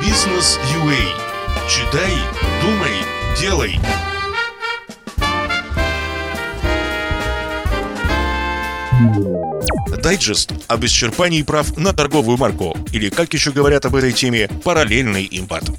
Бизнес 0.00 0.58
UA. 0.74 1.68
Читай, 1.68 2.10
думай, 2.62 2.90
делай. 3.38 3.78
Дайджест 10.02 10.52
об 10.68 10.84
исчерпании 10.86 11.42
прав 11.42 11.76
на 11.76 11.92
торговую 11.92 12.38
марку, 12.38 12.74
или, 12.92 13.10
как 13.10 13.34
еще 13.34 13.52
говорят 13.52 13.84
об 13.84 13.94
этой 13.94 14.12
теме, 14.12 14.48
параллельный 14.64 15.24
импорт. 15.24 15.70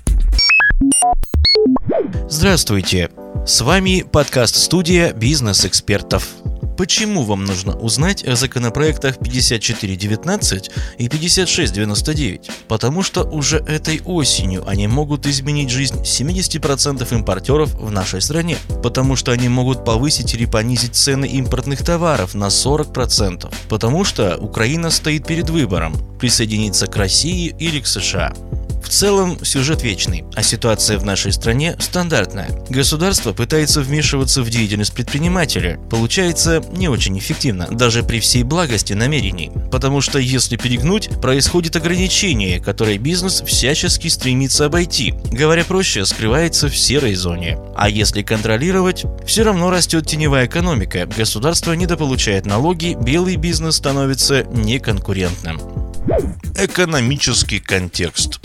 Здравствуйте! 2.29 3.09
С 3.47 3.61
вами 3.61 4.03
подкаст-студия 4.03 5.13
бизнес-экспертов. 5.13 6.27
Почему 6.77 7.23
вам 7.23 7.45
нужно 7.45 7.77
узнать 7.77 8.23
о 8.25 8.35
законопроектах 8.35 9.17
5419 9.19 10.71
и 10.97 11.09
5699? 11.09 12.49
Потому 12.67 13.03
что 13.03 13.23
уже 13.23 13.57
этой 13.57 14.01
осенью 14.05 14.67
они 14.67 14.87
могут 14.87 15.25
изменить 15.25 15.69
жизнь 15.69 16.01
70% 16.01 17.13
импортеров 17.13 17.73
в 17.75 17.91
нашей 17.91 18.21
стране. 18.21 18.57
Потому 18.83 19.15
что 19.15 19.31
они 19.31 19.49
могут 19.49 19.85
повысить 19.85 20.33
или 20.33 20.45
понизить 20.45 20.95
цены 20.95 21.25
импортных 21.25 21.83
товаров 21.83 22.33
на 22.33 22.45
40%. 22.45 23.51
Потому 23.69 24.03
что 24.03 24.37
Украина 24.37 24.89
стоит 24.89 25.27
перед 25.27 25.49
выбором– 25.49 25.93
присоединиться 26.19 26.87
к 26.87 26.95
России 26.95 27.55
или 27.59 27.79
к 27.79 27.87
США. 27.87 28.33
В 28.81 28.89
целом, 28.89 29.43
сюжет 29.43 29.83
вечный, 29.83 30.25
а 30.35 30.43
ситуация 30.43 30.97
в 30.97 31.05
нашей 31.05 31.31
стране 31.31 31.75
стандартная. 31.79 32.49
Государство 32.69 33.33
пытается 33.33 33.81
вмешиваться 33.81 34.41
в 34.41 34.49
деятельность 34.49 34.93
предпринимателя. 34.93 35.79
Получается 35.89 36.63
не 36.71 36.89
очень 36.89 37.17
эффективно, 37.17 37.67
даже 37.69 38.03
при 38.03 38.19
всей 38.19 38.43
благости 38.43 38.93
намерений. 38.93 39.51
Потому 39.71 40.01
что 40.01 40.19
если 40.19 40.57
перегнуть, 40.57 41.09
происходит 41.21 41.75
ограничение, 41.75 42.59
которое 42.59 42.97
бизнес 42.97 43.41
всячески 43.45 44.07
стремится 44.07 44.65
обойти. 44.65 45.13
Говоря 45.31 45.63
проще, 45.63 46.05
скрывается 46.05 46.67
в 46.67 46.77
серой 46.77 47.15
зоне. 47.15 47.57
А 47.75 47.89
если 47.89 48.21
контролировать, 48.21 49.05
все 49.25 49.43
равно 49.43 49.69
растет 49.69 50.07
теневая 50.07 50.47
экономика, 50.47 51.05
государство 51.05 51.73
недополучает 51.73 52.45
налоги, 52.45 52.97
белый 53.01 53.35
бизнес 53.35 53.75
становится 53.75 54.43
неконкурентным. 54.43 55.59
Экономический 56.57 57.59
контекст. 57.59 58.39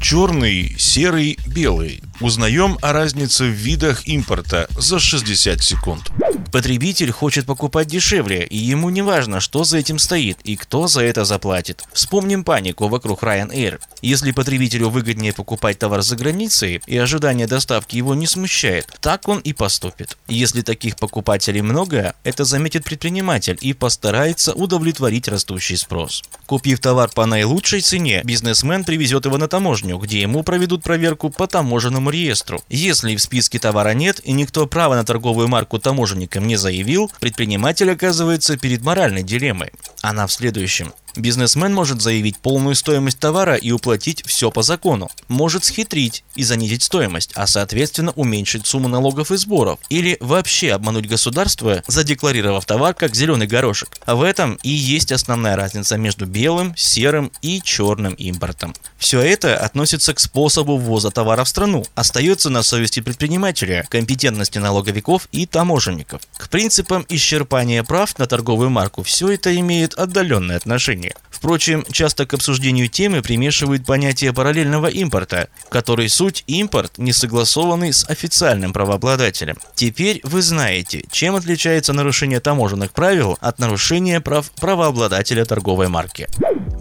Черный, 0.00 0.74
серый, 0.78 1.38
белый. 1.46 2.00
Узнаем 2.20 2.78
о 2.82 2.92
разнице 2.92 3.44
в 3.44 3.52
видах 3.52 4.08
импорта 4.08 4.66
за 4.76 4.98
60 4.98 5.62
секунд. 5.62 6.10
Потребитель 6.50 7.12
хочет 7.12 7.46
покупать 7.46 7.86
дешевле, 7.86 8.44
и 8.44 8.56
ему 8.56 8.90
не 8.90 9.02
важно, 9.02 9.38
что 9.38 9.62
за 9.62 9.78
этим 9.78 10.00
стоит 10.00 10.38
и 10.42 10.56
кто 10.56 10.88
за 10.88 11.02
это 11.02 11.24
заплатит. 11.24 11.84
Вспомним 11.92 12.42
панику 12.42 12.88
вокруг 12.88 13.22
Ryanair. 13.22 13.78
Если 14.02 14.32
потребителю 14.32 14.88
выгоднее 14.88 15.32
покупать 15.32 15.78
товар 15.78 16.02
за 16.02 16.16
границей 16.16 16.80
и 16.86 16.96
ожидание 16.96 17.46
доставки 17.46 17.96
его 17.96 18.16
не 18.16 18.26
смущает, 18.26 18.86
так 19.00 19.28
он 19.28 19.38
и 19.38 19.52
поступит. 19.52 20.16
Если 20.26 20.62
таких 20.62 20.96
покупателей 20.96 21.60
много, 21.60 22.14
это 22.24 22.44
заметит 22.44 22.82
предприниматель 22.82 23.58
и 23.60 23.74
постарается 23.74 24.54
удовлетворить 24.54 25.28
растущий 25.28 25.76
спрос. 25.76 26.24
Купив 26.46 26.80
товар 26.80 27.10
по 27.14 27.26
наилучшей 27.26 27.80
цене, 27.80 28.22
бизнесмен 28.24 28.84
привезет 28.84 29.26
его 29.26 29.38
на 29.38 29.46
таможню, 29.46 29.98
где 29.98 30.20
ему 30.22 30.42
проведут 30.42 30.82
проверку 30.82 31.30
по 31.30 31.46
таможенному 31.46 32.07
реестру. 32.10 32.62
Если 32.68 33.16
в 33.16 33.22
списке 33.22 33.58
товара 33.58 33.94
нет 33.94 34.20
и 34.24 34.32
никто 34.32 34.66
права 34.66 34.96
на 34.96 35.04
торговую 35.04 35.48
марку 35.48 35.78
таможенника 35.78 36.40
не 36.40 36.56
заявил, 36.56 37.10
предприниматель 37.20 37.90
оказывается 37.90 38.56
перед 38.56 38.82
моральной 38.82 39.22
дилеммой. 39.22 39.72
Она 40.02 40.26
в 40.26 40.32
следующем. 40.32 40.92
Бизнесмен 41.16 41.74
может 41.74 42.02
заявить 42.02 42.38
полную 42.38 42.74
стоимость 42.74 43.18
товара 43.18 43.54
и 43.54 43.70
уплатить 43.70 44.24
все 44.26 44.50
по 44.50 44.62
закону. 44.62 45.10
Может 45.28 45.64
схитрить 45.64 46.24
и 46.34 46.44
занизить 46.44 46.82
стоимость, 46.82 47.32
а 47.34 47.46
соответственно 47.46 48.12
уменьшить 48.12 48.66
сумму 48.66 48.88
налогов 48.88 49.32
и 49.32 49.36
сборов. 49.36 49.78
Или 49.88 50.16
вообще 50.20 50.72
обмануть 50.72 51.08
государство, 51.08 51.82
задекларировав 51.86 52.64
товар 52.64 52.94
как 52.94 53.14
зеленый 53.14 53.46
горошек. 53.46 53.88
В 54.06 54.22
этом 54.22 54.58
и 54.62 54.70
есть 54.70 55.12
основная 55.12 55.56
разница 55.56 55.96
между 55.96 56.26
белым, 56.26 56.76
серым 56.76 57.32
и 57.42 57.60
черным 57.62 58.14
импортом. 58.14 58.74
Все 58.98 59.20
это 59.20 59.56
относится 59.56 60.14
к 60.14 60.20
способу 60.20 60.76
ввоза 60.76 61.10
товара 61.10 61.44
в 61.44 61.48
страну. 61.48 61.84
Остается 61.94 62.50
на 62.50 62.62
совести 62.62 63.00
предпринимателя, 63.00 63.86
компетентности 63.88 64.58
налоговиков 64.58 65.28
и 65.32 65.46
таможенников. 65.46 66.22
К 66.36 66.48
принципам 66.48 67.06
исчерпания 67.08 67.82
прав 67.82 68.18
на 68.18 68.26
торговую 68.26 68.70
марку 68.70 69.02
все 69.02 69.30
это 69.30 69.54
имеет 69.56 69.94
отдаленное 69.94 70.56
отношение. 70.56 70.97
Впрочем, 71.30 71.84
часто 71.92 72.26
к 72.26 72.34
обсуждению 72.34 72.88
темы 72.88 73.22
примешивают 73.22 73.86
понятие 73.86 74.32
параллельного 74.32 74.88
импорта, 74.88 75.48
который 75.68 76.08
суть 76.08 76.42
импорт, 76.46 76.98
не 76.98 77.12
согласованный 77.12 77.92
с 77.92 78.08
официальным 78.08 78.72
правообладателем. 78.72 79.56
Теперь 79.74 80.20
вы 80.24 80.42
знаете, 80.42 81.04
чем 81.12 81.36
отличается 81.36 81.92
нарушение 81.92 82.40
таможенных 82.40 82.92
правил 82.92 83.38
от 83.40 83.60
нарушения 83.60 84.20
прав 84.20 84.50
правообладателя 84.52 85.44
торговой 85.44 85.88
марки. 85.88 86.28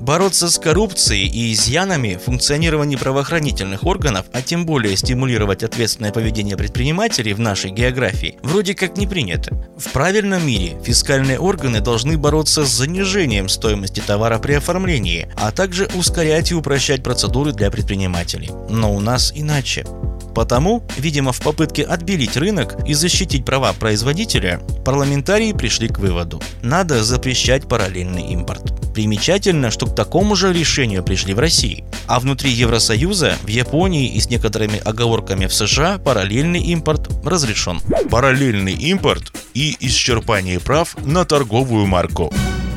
Бороться 0.08 0.50
с 0.50 0.58
коррупцией 0.58 1.28
и 1.28 1.52
изъянами 1.52 2.18
функционирования 2.24 2.98
правоохранительных 2.98 3.86
органов, 3.86 4.28
а 4.32 4.42
тем 4.42 4.66
более 4.66 4.96
стимулировать 4.96 5.64
ответственное 5.64 6.14
поведение 6.14 6.56
предпринимателей 6.56 7.34
в 7.34 7.42
нашей 7.42 7.72
географии, 7.72 8.40
вроде 8.42 8.74
как 8.74 8.96
не 8.96 9.06
принято. 9.06 9.54
В 9.78 9.92
правильном 9.92 10.48
мире 10.48 10.78
фискальные 10.82 11.40
органы 11.40 11.82
должны 11.82 12.18
бороться 12.18 12.66
с 12.66 12.70
занижением 12.70 13.50
стоимости 13.50 14.00
товара 14.00 14.40
при 14.40 14.54
оформлении, 14.54 15.28
а 15.36 15.52
также 15.52 15.90
ускорять 15.94 16.52
и 16.52 16.56
упрощать 16.56 17.04
процедуры 17.04 17.52
для 17.52 17.70
предпринимателей. 17.70 18.52
Но 18.70 18.96
у 18.96 19.02
нас 19.02 19.34
иначе. 19.36 19.86
Потому, 20.34 20.84
видимо, 20.98 21.34
в 21.34 21.42
попытке 21.42 21.84
отбелить 21.84 22.38
рынок 22.38 22.78
и 22.88 22.94
защитить 22.94 23.44
права 23.44 23.74
производителя, 23.74 24.62
парламентарии 24.86 25.52
пришли 25.52 25.90
к 25.90 26.00
выводу– 26.00 26.42
надо 26.62 27.04
запрещать 27.04 27.68
параллельный 27.68 28.32
импорт. 28.32 28.77
Примечательно, 28.98 29.70
что 29.70 29.86
к 29.86 29.94
такому 29.94 30.36
же 30.36 30.52
решению 30.52 31.04
пришли 31.04 31.36
в 31.36 31.40
России. 31.40 31.86
А 32.08 32.20
внутри 32.20 32.50
Евросоюза, 32.50 33.36
в 33.44 33.48
Японии 33.48 34.08
и 34.08 34.20
с 34.20 34.28
некоторыми 34.28 34.80
оговорками 34.80 35.46
в 35.46 35.54
США 35.54 36.00
параллельный 36.00 36.62
импорт 36.62 37.08
разрешен. 37.24 37.80
Параллельный 38.10 38.74
импорт 38.74 39.32
и 39.54 39.78
исчерпание 39.82 40.60
прав 40.60 40.98
на 41.06 41.26
торговую 41.26 41.86
марку. 41.86 42.34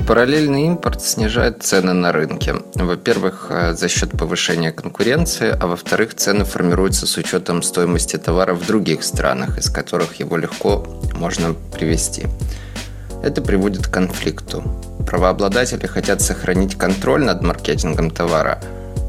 Параллельный 0.07 0.67
импорт 0.67 1.03
снижает 1.03 1.63
цены 1.63 1.95
на 1.95 2.13
рынке. 2.13 2.57
Во-первых, 2.75 3.47
э, 3.49 3.73
за 3.73 3.89
счет 3.89 4.11
повышения 4.11 4.73
конкуренции, 4.73 5.57
а 5.59 5.69
во-вторых, 5.69 6.15
цены 6.17 6.45
формируются 6.45 7.07
с 7.07 7.17
учетом 7.17 7.63
стоимости 7.63 8.19
товара 8.19 8.53
в 8.53 8.67
других 8.67 9.05
странах, 9.05 9.57
из 9.57 9.71
которых 9.71 10.17
его 10.17 10.37
легко 10.37 10.87
можно 11.15 11.55
привезти. 11.55 12.27
Это 13.23 13.41
приводит 13.41 13.87
к 13.87 13.91
конфликту. 13.91 14.90
Правообладатели 15.07 15.87
хотят 15.87 16.21
сохранить 16.23 16.77
контроль 16.77 17.25
над 17.25 17.43
маркетингом 17.43 18.11
товара 18.11 18.61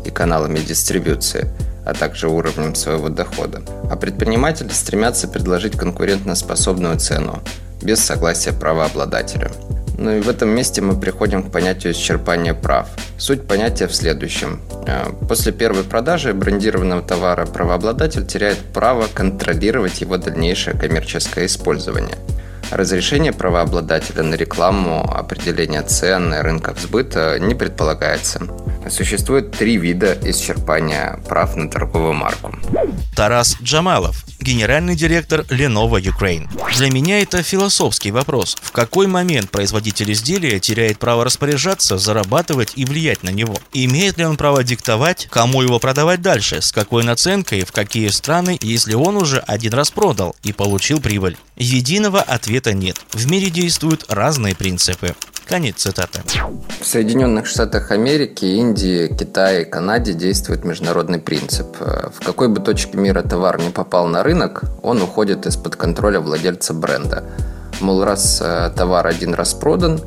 и 0.06 0.10
каналами 0.10 0.60
дистрибуции, 0.60 1.48
а 1.86 1.94
также 1.94 2.28
уровнем 2.28 2.76
своего 2.76 3.10
дохода. 3.10 3.62
А 3.90 3.96
предприниматели 3.96 4.70
стремятся 4.70 5.28
предложить 5.28 5.78
конкурентоспособную 5.78 7.00
цену 7.00 7.42
без 7.82 8.00
согласия 8.00 8.54
правообладателя– 8.54 9.52
ну 10.02 10.18
и 10.18 10.20
в 10.20 10.30
этом 10.30 10.50
месте 10.50 10.82
мы 10.82 11.00
приходим 11.00 11.44
к 11.44 11.52
понятию 11.52 11.94
исчерпания 11.94 12.56
прав. 12.56 12.88
Суть 13.20 13.46
понятия 13.46 13.88
в 13.88 13.94
следующем. 13.94 14.60
Э, 14.88 15.12
после 15.30 15.52
первой 15.52 15.84
продажи 15.84 16.34
брендированного 16.34 17.04
товара 17.04 17.46
правообладатель 17.46 18.26
теряет 18.26 18.58
право 18.74 19.06
контролировать 19.14 20.02
его 20.02 20.18
дальнейшее 20.18 20.76
коммерческое 20.76 21.46
использование. 21.46 22.18
Разрешение 22.72 23.34
правообладателя 23.34 24.24
на 24.24 24.36
рекламу, 24.36 25.04
определение 25.14 25.82
цен, 25.82 26.34
рынков 26.34 26.80
сбыта 26.80 27.38
не 27.38 27.54
предполагается. 27.54 28.40
Существует 28.90 29.52
три 29.52 29.78
вида 29.78 30.18
исчерпания 30.24 31.20
прав 31.28 31.56
на 31.56 31.70
торговую 31.70 32.14
марку. 32.14 32.54
Тарас 33.16 33.58
Джамалов, 33.62 34.26
генеральный 34.40 34.96
директор 34.96 35.42
Lenovo 35.42 36.02
Ukraine. 36.02 36.50
Для 36.76 36.90
меня 36.90 37.22
это 37.22 37.44
философский 37.44 38.12
вопрос. 38.12 38.58
В 38.62 38.72
какой 38.72 39.08
момент 39.08 39.52
производитель 39.52 40.12
изделия 40.12 40.60
теряет 40.60 40.98
право 40.98 41.24
распоряжаться, 41.24 41.98
зарабатывать 41.98 42.74
и 42.76 42.86
влиять 42.86 43.24
на 43.24 43.30
него? 43.30 43.56
Имеет 43.74 44.18
ли 44.18 44.26
он 44.26 44.38
право 44.38 44.64
диктовать, 44.64 45.28
кому 45.30 45.62
его 45.62 45.80
продавать 45.80 46.22
дальше, 46.22 46.62
с 46.62 46.72
какой 46.72 47.04
наценкой, 47.04 47.66
в 47.66 47.72
какие 47.72 48.08
страны, 48.10 48.58
если 48.62 48.94
он 48.94 49.18
уже 49.18 49.40
один 49.40 49.74
раз 49.74 49.92
продал 49.92 50.36
и 50.44 50.54
получил 50.54 51.00
прибыль? 51.00 51.38
Единого 51.56 52.22
ответа 52.22 52.74
нет. 52.74 53.00
В 53.14 53.30
мире 53.30 53.50
действуют 53.50 54.06
разные 54.10 54.56
принципы. 54.56 55.16
Конец 55.52 55.82
цитаты. 55.82 56.22
В 56.80 56.86
Соединенных 56.86 57.46
Штатах 57.46 57.92
Америки, 57.92 58.46
Индии, 58.46 59.14
Китае 59.14 59.66
Канаде 59.66 60.14
действует 60.14 60.64
международный 60.64 61.20
принцип. 61.20 61.76
В 61.78 62.24
какой 62.26 62.48
бы 62.48 62.62
точке 62.62 62.98
мира 62.98 63.22
товар 63.22 63.60
не 63.60 63.70
попал 63.70 64.08
на 64.08 64.24
рынок, 64.24 64.64
он 64.82 65.02
уходит 65.02 65.46
из-под 65.48 65.76
контроля 65.76 66.22
владельца 66.22 66.74
бренда. 66.74 67.26
Мол, 67.82 68.06
раз 68.06 68.42
э, 68.42 68.72
товар 68.78 69.06
один 69.06 69.34
раз 69.34 69.54
продан, 69.54 70.00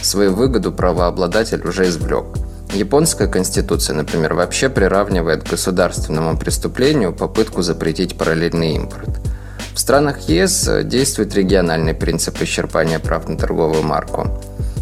свою 0.00 0.34
выгоду 0.34 0.72
правообладатель 0.72 1.60
уже 1.66 1.88
извлек. 1.88 2.24
Японская 2.72 3.28
конституция, 3.28 3.96
например, 3.96 4.32
вообще 4.32 4.70
приравнивает 4.70 5.44
к 5.44 5.50
государственному 5.50 6.38
преступлению 6.38 7.12
попытку 7.12 7.60
запретить 7.60 8.16
параллельный 8.16 8.76
импорт. 8.76 9.10
В 9.74 9.78
странах 9.78 10.20
ЕС 10.30 10.70
действует 10.84 11.34
региональный 11.34 11.92
принцип 11.92 12.40
исчерпания 12.40 12.98
прав 12.98 13.28
на 13.28 13.36
торговую 13.36 13.82
марку. 13.82 14.30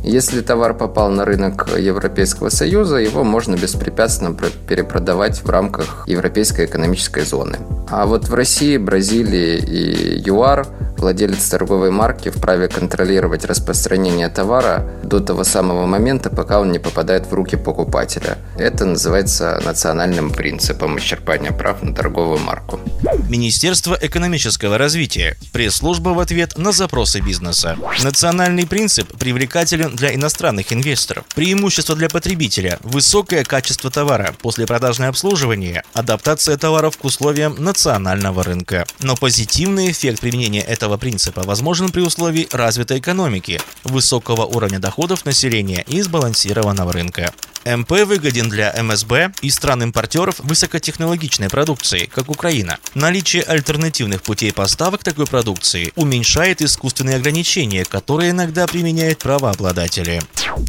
Если 0.05 0.43
товар 0.43 0.75
попал 0.75 1.09
на 1.09 1.25
рынок 1.25 1.67
Европейского 1.79 2.51
Союза, 2.51 2.97
его 2.97 3.25
можно 3.25 3.57
беспрепятственно 3.57 4.37
перепродавать 4.69 5.43
в 5.43 5.49
рамках 5.49 6.05
Европейской 6.07 6.67
экономической 6.67 7.25
зоны. 7.25 7.59
А 7.91 8.05
вот 8.05 8.29
в 8.29 8.35
России, 8.35 8.77
Бразилии 8.77 9.57
и 9.57 10.23
ЮАР 10.29 10.67
владелец 10.99 11.49
торговой 11.49 11.91
марки 11.91 12.29
вправе 12.29 12.69
контролировать 12.69 13.45
распространение 13.47 14.29
товара 14.29 14.91
до 15.03 15.21
того 15.21 15.43
самого 15.43 15.87
момента, 15.87 16.29
пока 16.29 16.61
он 16.61 16.71
не 16.71 16.79
попадает 16.79 17.27
в 17.27 17.33
руки 17.33 17.57
покупателя. 17.57 18.37
Это 18.59 18.85
называется 18.85 19.61
национальным 19.65 20.31
принципом 20.31 20.99
исчерпания 20.99 21.53
прав 21.53 21.83
на 21.83 21.95
торговую 21.95 22.39
марку. 22.39 22.79
Министерство 23.29 23.99
экономического 24.01 24.77
развития. 24.77 25.39
Пресс-служба 25.53 26.11
в 26.11 26.19
ответ 26.19 26.59
на 26.59 26.73
запросы 26.73 27.21
бизнеса. 27.21 27.79
Национальный 28.03 28.67
принцип 28.67 29.17
привлекателен 29.17 29.97
для 29.97 30.15
иностранных 30.15 30.73
инвесторов. 30.73 31.25
Преимущество 31.35 31.97
для 31.97 32.09
потребителя– 32.11 32.79
высокое 32.83 33.43
качество 33.45 33.91
товара, 33.91 34.35
послепродажное 34.43 35.09
обслуживание, 35.09 35.85
адаптация 35.95 36.59
товаров 36.59 36.99
к 36.99 37.05
условиям 37.05 37.57
национального 37.59 38.45
рынка. 38.45 38.87
Но 39.01 39.17
позитивный 39.17 39.91
эффект 39.91 40.21
применения 40.21 40.61
этого 40.61 40.99
принципа 40.99 41.43
возможен 41.45 41.91
при 41.91 42.03
условии 42.03 42.49
развитой 42.53 42.99
экономики, 42.99 43.59
высокого 43.85 44.45
уровня 44.45 44.79
доходов 44.79 45.25
населения 45.25 45.83
и 45.89 46.03
сбалансированного 46.03 46.93
рынка. 46.93 47.33
МП 47.65 47.93
выгоден 48.05 48.51
для 48.51 48.75
МСБ 48.83 49.33
и 49.41 49.49
стран-импортеров 49.49 50.39
высокотехнологичной 50.41 51.49
продукции, 51.49 52.05
как 52.05 52.29
Украина. 52.29 52.79
Наличие 53.15 53.45
альтернативных 53.45 54.25
путей 54.25 54.53
поставок 54.53 55.05
такой 55.05 55.27
продукции 55.27 55.93
уменьшает 55.95 56.61
искусственные 56.61 57.15
ограничения, 57.19 57.85
которые 57.85 58.33
иногда 58.33 58.67
применяют 58.67 59.21
правообладатели. 59.21 60.21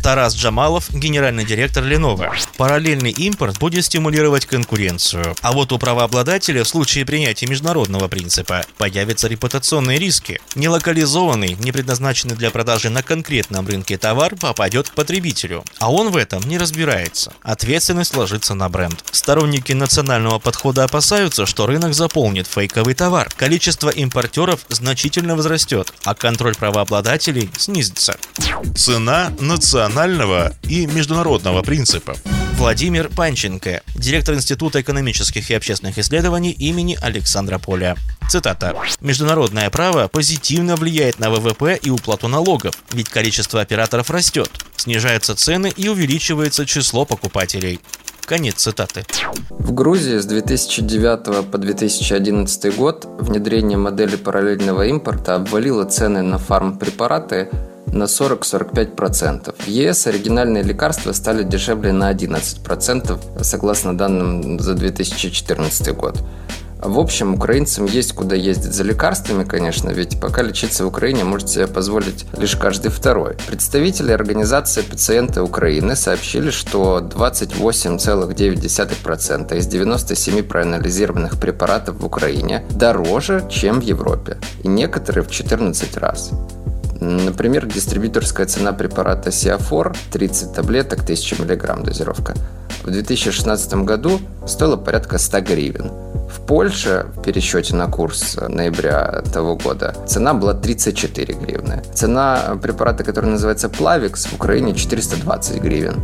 Тарас 0.03 0.35
Джамалов, 0.35 0.93
генеральный 0.93 1.43
директор 1.43 1.83
Lenovo. 1.83 2.31
Параллельный 2.57 3.09
импорт 3.09 3.57
будет 3.57 3.85
стимулировать 3.85 4.45
конкуренцию. 4.45 5.35
А 5.41 5.53
вот 5.53 5.71
у 5.71 5.79
правообладателя 5.79 6.63
в 6.63 6.67
случае 6.67 7.03
принятия 7.03 7.47
международного 7.47 8.07
принципа 8.07 8.63
появятся 8.77 9.27
репутационные 9.27 9.97
риски. 9.97 10.39
Нелокализованный, 10.53 11.57
не 11.59 11.71
предназначенный 11.71 12.35
для 12.35 12.51
продажи 12.51 12.91
на 12.91 13.01
конкретном 13.01 13.67
рынке 13.67 13.97
товар 13.97 14.35
попадет 14.35 14.89
к 14.89 14.93
потребителю, 14.93 15.63
а 15.79 15.91
он 15.91 16.11
в 16.11 16.17
этом 16.17 16.43
не 16.43 16.59
разбирается. 16.59 17.33
Ответственность 17.41 18.15
ложится 18.15 18.53
на 18.53 18.69
бренд. 18.69 19.03
Сторонники 19.09 19.73
национального 19.73 20.37
подхода 20.37 20.83
опасаются, 20.83 21.47
что 21.47 21.65
рынок 21.65 21.95
заполнит 22.35 22.47
фейковый 22.47 22.93
товар. 22.93 23.29
Количество 23.37 23.89
импортеров 23.89 24.65
значительно 24.69 25.35
возрастет, 25.35 25.93
а 26.03 26.13
контроль 26.15 26.55
правообладателей 26.55 27.49
снизится. 27.57 28.17
Цена 28.75 29.31
национального 29.39 30.53
и 30.63 30.85
международного 30.85 31.61
принципа. 31.61 32.15
Владимир 32.57 33.09
Панченко, 33.09 33.81
директор 33.95 34.33
Института 34.35 34.81
экономических 34.81 35.49
и 35.49 35.53
общественных 35.53 35.97
исследований 35.97 36.51
имени 36.51 36.97
Александра 37.01 37.57
Поля. 37.57 37.95
Цитата. 38.29 38.75
«Международное 39.01 39.69
право 39.69 40.07
позитивно 40.07 40.75
влияет 40.75 41.19
на 41.19 41.29
ВВП 41.29 41.77
и 41.81 41.89
уплату 41.89 42.27
налогов, 42.27 42.75
ведь 42.91 43.09
количество 43.09 43.61
операторов 43.61 44.09
растет, 44.09 44.49
снижаются 44.77 45.35
цены 45.35 45.71
и 45.75 45.89
увеличивается 45.89 46.65
число 46.65 47.05
покупателей. 47.05 47.79
Конец 48.25 48.55
цитаты. 48.55 49.05
В 49.49 49.71
Грузии 49.71 50.17
с 50.17 50.25
2009 50.25 51.51
по 51.51 51.57
2011 51.59 52.75
год 52.75 53.07
внедрение 53.19 53.77
модели 53.77 54.15
параллельного 54.15 54.87
импорта 54.87 55.35
обвалило 55.35 55.85
цены 55.85 56.23
на 56.23 56.39
фармпрепараты 56.39 57.49
на 57.85 58.05
40-45%. 58.05 59.53
В 59.59 59.67
ЕС 59.67 60.07
оригинальные 60.07 60.63
лекарства 60.63 61.11
стали 61.11 61.43
дешевле 61.43 61.91
на 61.91 62.11
11%, 62.11 63.43
согласно 63.43 63.95
данным 63.95 64.59
за 64.59 64.73
2014 64.73 65.95
год. 65.95 66.17
В 66.81 66.99
общем, 66.99 67.33
украинцам 67.33 67.85
есть 67.85 68.13
куда 68.13 68.35
ездить 68.35 68.73
за 68.73 68.83
лекарствами, 68.83 69.43
конечно, 69.43 69.89
ведь 69.89 70.19
пока 70.19 70.43
лечиться 70.43 70.83
в 70.83 70.87
Украине 70.87 71.23
может 71.23 71.49
себе 71.49 71.65
позволить 71.67 72.25
лишь 72.37 72.55
каждый 72.55 72.91
второй. 72.91 73.37
Представители 73.47 74.11
организации 74.11 74.81
«Пациенты 74.81 75.41
Украины» 75.41 75.95
сообщили, 75.95 76.51
что 76.51 76.99
28,9% 76.99 79.57
из 79.57 79.65
97 79.67 80.43
проанализированных 80.43 81.39
препаратов 81.39 81.99
в 81.99 82.05
Украине 82.05 82.65
дороже, 82.69 83.47
чем 83.49 83.79
в 83.79 83.83
Европе, 83.83 84.37
и 84.63 84.67
некоторые 84.67 85.23
в 85.23 85.31
14 85.31 85.97
раз. 85.97 86.31
Например, 86.99 87.65
дистрибьюторская 87.65 88.45
цена 88.45 88.73
препарата 88.73 89.31
Сиафор 89.31 89.95
30 90.11 90.53
таблеток 90.53 91.01
1000 91.03 91.43
мг 91.43 91.83
дозировка 91.83 92.35
в 92.85 92.91
2016 92.91 93.73
году 93.85 94.19
стоила 94.45 94.77
порядка 94.77 95.17
100 95.17 95.41
гривен. 95.41 95.91
В 96.29 96.45
Польше 96.45 97.07
в 97.15 97.21
пересчете 97.23 97.75
на 97.75 97.87
курс 97.87 98.37
ноября 98.47 99.23
того 99.33 99.55
года 99.55 99.95
цена 100.07 100.33
была 100.33 100.53
34 100.53 101.33
гривны. 101.33 101.83
Цена 101.93 102.57
препарата, 102.61 103.03
который 103.03 103.31
называется 103.31 103.67
Plavix, 103.67 104.27
в 104.27 104.33
Украине 104.33 104.75
420 104.75 105.61
гривен 105.61 105.95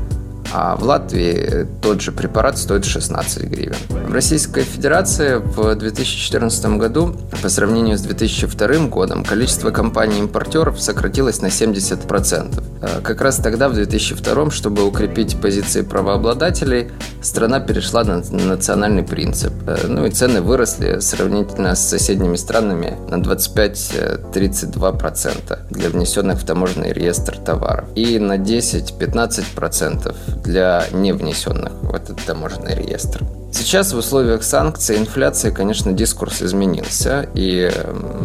а 0.54 0.76
в 0.76 0.84
Латвии 0.84 1.68
тот 1.82 2.02
же 2.02 2.12
препарат 2.12 2.58
стоит 2.58 2.86
16 2.86 3.44
гривен. 3.44 3.76
В 3.90 4.14
Российской 4.14 4.64
Федерации 4.64 5.36
в 5.36 5.76
2014 5.76 6.78
году 6.78 7.16
по 7.42 7.50
сравнению 7.50 7.98
с 7.98 8.02
2002 8.02 8.88
годом 8.88 9.24
количество 9.24 9.72
компаний-импортеров 9.72 10.82
сократилось 10.82 11.42
на 11.42 11.48
70%. 11.48 12.64
Э, 12.82 13.00
как 13.02 13.22
раз 13.22 13.38
тогда, 13.38 13.70
в 13.70 13.74
2002, 13.74 14.52
чтобы 14.52 14.84
укрепить 14.84 15.40
позиции 15.40 15.82
правообладателей, 15.82 16.92
страна 17.22 17.60
перешла 17.60 18.04
на 18.04 18.18
национальный 18.18 19.04
принцип. 19.04 19.54
Э, 19.68 19.88
ну 19.88 20.06
и 20.06 20.12
цены 20.12 20.42
выросли 20.42 21.00
сравнительно 21.00 21.76
с 21.76 21.88
соседними 21.88 22.36
странами 22.36 22.98
на 23.10 23.16
25-32% 23.16 25.60
для 25.70 25.90
внесенных 25.90 26.40
в 26.40 26.46
таможенный 26.46 26.94
реестр 26.94 27.38
товаров 27.38 27.86
и 27.96 28.20
на 28.20 28.38
10-15% 28.38 30.16
для 30.44 30.86
не 30.92 31.14
внесенных 31.14 31.74
в 31.82 31.94
этот 31.94 32.24
таможенный 32.26 32.76
реестр. 32.76 33.24
Сейчас 33.52 33.94
в 33.94 33.98
условиях 33.98 34.44
санкций 34.44 34.98
инфляции, 34.98 35.52
конечно, 35.52 35.92
дискурс 35.92 36.42
изменился 36.42 37.28
и 37.34 37.72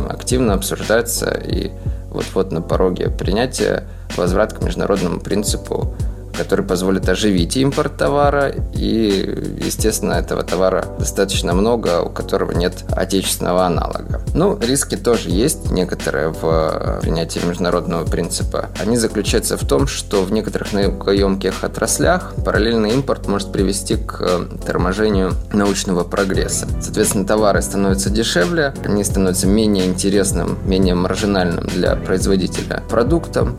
активно 0.09 0.55
обсуждается 0.55 1.31
и 1.31 1.73
вот-вот 2.11 2.53
на 2.53 2.63
пороге 2.63 3.11
принятия 3.11 3.85
возврат 4.17 4.53
к 4.53 4.63
международному 4.63 5.21
принципу 5.21 5.95
который 6.37 6.65
позволит 6.65 7.09
оживить 7.09 7.57
импорт 7.57 7.97
товара. 7.97 8.53
И, 8.75 9.59
естественно, 9.65 10.15
этого 10.15 10.43
товара 10.43 10.85
достаточно 10.99 11.53
много, 11.55 12.03
у 12.03 12.11
которого 12.11 12.53
нет 12.53 12.85
отечественного 12.91 13.67
аналога. 13.67 14.23
Ну, 14.35 14.59
риски 14.59 14.97
тоже 14.97 15.31
есть 15.31 15.71
некоторые 15.71 16.29
в 16.29 16.41
э, 16.43 17.01
принятии 17.03 17.41
международного 17.47 18.05
принципа. 18.05 18.69
Они 18.81 18.97
заключаются 18.97 19.57
в 19.57 19.67
том, 19.67 19.87
что 19.87 20.23
в 20.23 20.33
некоторых 20.33 20.73
наукоемких 20.73 21.65
отраслях 21.65 22.35
параллельный 22.45 22.93
импорт 22.93 23.27
может 23.29 23.53
привести 23.53 23.97
к 23.97 24.19
э, 24.21 24.47
торможению 24.65 25.33
научного 25.53 26.05
прогресса. 26.05 26.69
Соответственно, 26.81 27.27
товары 27.27 27.63
становятся 27.63 28.11
дешевле, 28.11 28.75
они 28.85 29.05
становятся 29.05 29.47
менее 29.47 29.87
интересным, 29.87 30.59
менее 30.65 30.95
маржинальным 30.95 31.67
для 31.67 31.97
производителя 31.97 32.83
продуктом, 32.89 33.57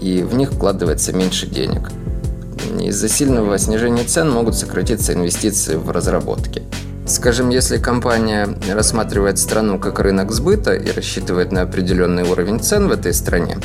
и 0.00 0.22
в 0.22 0.34
них 0.34 0.52
вкладывается 0.52 1.12
меньше 1.12 1.46
денег. 1.46 1.90
Из-за 2.80 3.08
сильного 3.08 3.58
снижения 3.58 4.04
цен 4.04 4.30
могут 4.30 4.56
сократиться 4.56 5.12
инвестиции 5.12 5.76
в 5.76 5.90
разработки. 5.90 6.62
Скажем, 7.06 7.50
если 7.50 7.78
компания 7.78 8.48
рассматривает 8.68 9.38
страну 9.38 9.78
как 9.78 10.00
рынок 10.00 10.32
сбыта 10.32 10.72
и 10.74 10.90
рассчитывает 10.90 11.52
на 11.52 11.62
определенный 11.62 12.24
уровень 12.24 12.60
цен 12.60 12.88
в 12.88 12.92
этой 12.92 13.14
стране, 13.14 13.58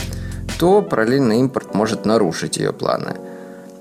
то 0.60 0.81
параллельный 0.81 1.39
импорт 1.39 1.74
может 1.74 2.05
нарушить 2.05 2.57
ее 2.57 2.71
планы. 2.71 3.15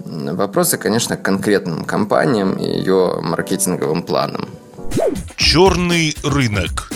Вопросы, 0.05 0.79
конечно, 0.79 1.17
к 1.17 1.23
конкретным 1.23 1.85
компаниям 1.85 2.55
и 2.55 2.65
ее 2.65 3.21
маркетинговым 3.21 4.03
планам. 4.03 4.49
Черный 5.37 6.17
рынок. 6.25 6.91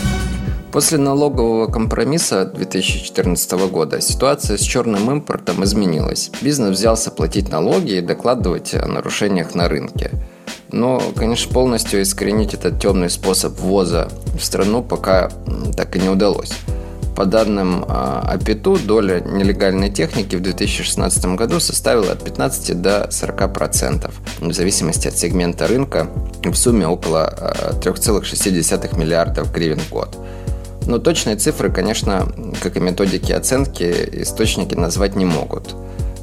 После 0.75 0.99
налогового 0.99 1.69
компромисса 1.69 2.47
2014 2.47 3.53
года 3.71 4.01
ситуация 4.01 4.57
с 4.57 4.61
черным 4.61 5.09
импортом 5.09 5.63
изменилась. 5.63 6.33
Бизнес 6.43 6.77
взялся 6.77 7.13
платить 7.13 7.49
налоги 7.49 7.93
и 7.93 8.01
докладывать 8.01 8.75
о 8.75 8.85
нарушениях 8.89 9.55
на 9.55 9.69
рынке. 9.69 10.11
Но, 10.73 11.01
конечно, 11.15 11.53
полностью 11.53 12.03
искоренить 12.03 12.55
этот 12.55 12.81
темный 12.81 13.09
способ 13.09 13.57
ввоза 13.61 14.09
в 14.37 14.45
страну 14.45 14.83
пока 14.83 15.31
так 15.77 15.95
и 15.95 16.01
не 16.01 16.09
удалось. 16.09 16.51
По 17.15 17.25
данным 17.25 17.85
АПИТУ, 17.87 18.81
доля 18.85 19.21
нелегальной 19.21 19.91
техники 19.91 20.35
в 20.35 20.43
2016 20.43 21.25
году 21.37 21.61
составила 21.61 22.11
от 22.11 22.25
15 22.25 22.83
до 22.83 23.09
40 23.13 23.55
процентов, 23.55 24.13
в 24.41 24.53
зависимости 24.53 25.07
от 25.07 25.17
сегмента 25.17 25.69
рынка, 25.69 26.09
в 26.43 26.55
сумме 26.57 26.89
около 26.89 27.33
3,6 27.81 28.99
миллиардов 28.99 29.53
гривен 29.53 29.79
в 29.79 29.89
год. 29.91 30.19
Но 30.87 30.99
точные 30.99 31.37
цифры, 31.37 31.71
конечно, 31.71 32.29
как 32.63 32.77
и 32.77 32.81
методики 32.81 33.33
оценки, 33.33 34.23
источники 34.23 34.75
назвать 34.75 35.17
не 35.17 35.25
могут. 35.25 35.75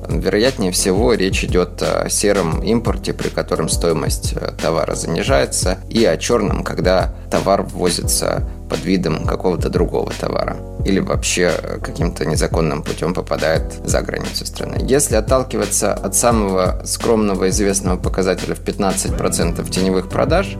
Вероятнее 0.08 0.72
всего, 0.72 1.13
речь 1.13 1.44
идет 1.44 1.82
о 1.82 2.10
сером 2.10 2.62
импорте, 2.63 3.13
при 3.13 3.30
котором 3.30 3.70
стоимость 3.70 4.34
э, 4.36 4.51
товара 4.62 4.96
занижается, 4.96 5.77
и 5.89 6.03
о 6.06 6.18
черном, 6.18 6.63
когда 6.63 7.13
товар 7.30 7.63
ввозится 7.63 8.50
под 8.70 8.84
видом 8.84 9.25
какого-то 9.25 9.70
другого 9.70 10.12
товара 10.20 10.58
или 10.86 11.00
вообще 11.00 11.51
э, 11.56 11.77
каким-то 11.80 12.25
незаконным 12.25 12.84
путем 12.84 13.13
попадает 13.13 13.63
за 13.86 14.01
границу 14.01 14.46
страны. 14.46 14.80
Если 14.82 15.15
отталкиваться 15.15 15.94
от 15.94 16.15
самого 16.15 16.82
скромного 16.86 17.50
известного 17.50 17.98
показателя 17.98 18.56
в 18.56 18.62
15% 18.62 19.70
теневых 19.70 20.10
продаж, 20.10 20.58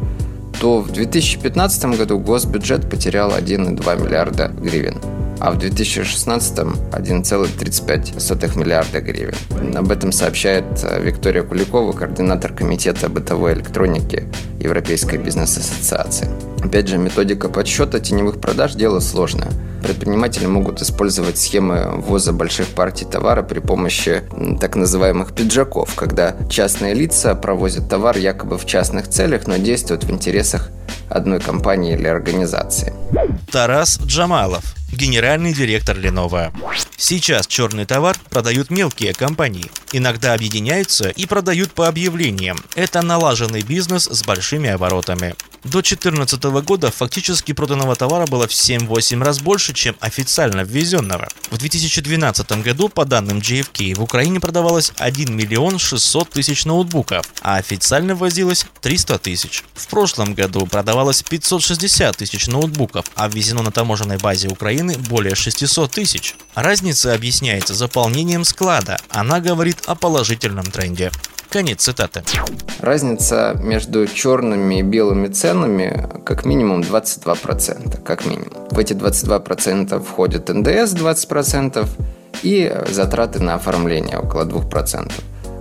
то 0.62 0.80
в 0.80 0.91
2015 0.91 1.98
году 1.98 2.20
госбюджет 2.20 2.88
потерял 2.88 3.32
1,2 3.32 4.03
миллиарда 4.03 4.50
гривен 4.50 4.96
а 5.41 5.51
в 5.51 5.57
2016 5.57 6.60
1,35 6.60 8.57
миллиарда 8.60 9.01
гривен. 9.01 9.33
Об 9.75 9.91
этом 9.91 10.12
сообщает 10.12 10.65
э, 10.83 11.01
Виктория 11.01 11.41
Куликова, 11.41 11.93
координатор 11.93 12.53
Комитета 12.53 13.10
бытовой 13.10 13.53
электроники 13.53 14.27
Европейской 14.60 15.17
бизнес-ассоциации. 15.17 16.29
Опять 16.63 16.88
же, 16.88 17.00
методика 17.00 17.50
подсчета 17.50 18.00
теневых 18.00 18.39
продаж– 18.39 18.74
дело 18.75 19.00
сложное. 19.00 19.50
Предприниматели 19.81 20.45
могут 20.45 20.79
использовать 20.83 21.39
схемы 21.39 21.89
ввоза 21.95 22.33
больших 22.33 22.67
партий 22.67 23.05
товара 23.05 23.41
при 23.41 23.60
помощи 23.60 24.21
так 24.60 24.75
называемых 24.75 25.33
пиджаков, 25.33 25.95
когда 25.95 26.36
частные 26.50 26.93
лица 26.93 27.33
провозят 27.33 27.89
товар 27.89 28.15
якобы 28.17 28.60
в 28.60 28.65
частных 28.67 29.07
целях, 29.07 29.48
но 29.48 29.57
действуют 29.57 30.03
в 30.03 30.12
интересах 30.12 30.69
одной 31.10 31.39
компании 31.39 31.95
или 31.95 32.07
организации. 32.07 32.93
Тарас 33.51 34.00
Джамалов, 34.05 34.75
генеральный 34.91 35.53
директор 35.53 35.98
Lenovo. 35.98 36.53
Сейчас 36.98 37.48
черный 37.48 37.86
товар 37.86 38.17
продают 38.29 38.69
мелкие 38.69 39.13
компании. 39.13 39.71
Иногда 39.91 40.33
объединяются 40.33 41.10
и 41.10 41.25
продают 41.25 41.71
по 41.71 41.88
объявлениям. 41.88 42.57
Это 42.75 43.01
налаженный 43.01 43.62
бизнес 43.62 44.05
с 44.05 44.24
большими 44.24 44.69
оборотами. 44.69 45.36
До 45.63 45.84
2014 45.84 46.44
года 46.65 46.89
фактически 46.89 47.51
проданного 47.51 47.96
товара 47.96 48.25
было 48.25 48.48
в 48.48 48.51
7-8 48.51 49.24
раз 49.24 49.39
больше, 49.39 49.74
чем 49.74 49.96
официально 50.00 50.62
ввезенного. 50.62 51.27
В 51.51 51.58
2012 51.60 52.63
году, 52.63 52.89
по 52.89 53.06
данным 53.06 53.38
JFK, 53.38 53.94
в 53.94 54.01
Украине 54.01 54.39
продавалось 54.39 54.91
1 54.98 55.36
миллион 55.36 55.77
600 55.77 56.32
тысяч 56.32 56.65
ноутбуков, 56.65 57.32
а 57.44 57.58
официально 57.58 58.15
ввозилось 58.15 58.65
300 58.82 59.20
тысяч. 59.20 59.63
В 59.75 59.88
прошлом 59.88 60.34
году 60.34 60.65
продавалось 60.65 61.22
560 61.22 62.18
тысяч 62.18 62.48
ноутбуков, 62.48 63.06
а 63.13 63.27
ввезено 63.27 63.62
на 63.62 63.72
таможенной 63.72 64.18
базе 64.18 64.48
Украины 64.48 64.98
более 64.98 65.36
600 65.36 65.91
тысяч. 65.91 66.34
Разница 66.56 67.13
объясняется 67.13 67.75
заполнением 67.75 68.46
склада. 68.46 68.98
Она 69.10 69.39
говорит 69.39 69.84
о 69.86 69.94
положительном 69.94 70.65
тренде. 70.65 71.12
Конец 71.51 71.84
цитаты. 71.84 72.24
Разница 72.80 73.60
между 73.62 74.08
черными 74.08 74.80
и 74.80 74.84
белыми 74.84 75.27
ценами 75.27 75.50
как 76.24 76.46
минимум 76.46 76.81
22%. 76.81 78.03
Как 78.03 78.25
минимум. 78.25 78.67
В 78.70 78.79
эти 78.79 78.93
22% 78.93 80.01
входит 80.01 80.50
НДС 80.50 80.93
20% 80.93 81.88
и 82.43 82.74
затраты 82.89 83.41
на 83.41 83.55
оформление 83.55 84.17
около 84.17 84.46
2%. 84.46 85.12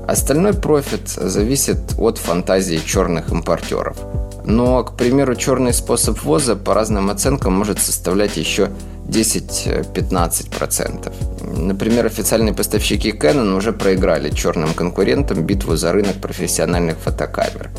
Остальной 0.07 0.55
профит 0.55 1.09
зависит 1.09 1.95
от 1.99 2.19
фантазии 2.19 2.81
черных 2.85 3.31
импортеров. 3.31 3.97
Но, 4.45 4.83
к 4.83 4.97
примеру, 4.97 5.37
черный 5.37 5.73
способ 5.73 6.21
ввоза 6.23 6.57
по 6.57 6.75
разным 6.75 7.11
оценкам 7.11 7.53
может 7.53 7.79
составлять 7.79 8.37
еще 8.37 8.71
10-15%. 9.07 11.13
Например, 11.59 12.07
официальные 12.07 12.55
поставщики 12.55 13.13
Canon 13.13 13.57
уже 13.57 13.73
проиграли 13.73 14.31
черным 14.31 14.75
конкурентам 14.75 15.43
битву 15.43 15.77
за 15.77 15.93
рынок 15.93 16.17
профессиональных 16.17 16.99
фотокамер. 16.99 17.71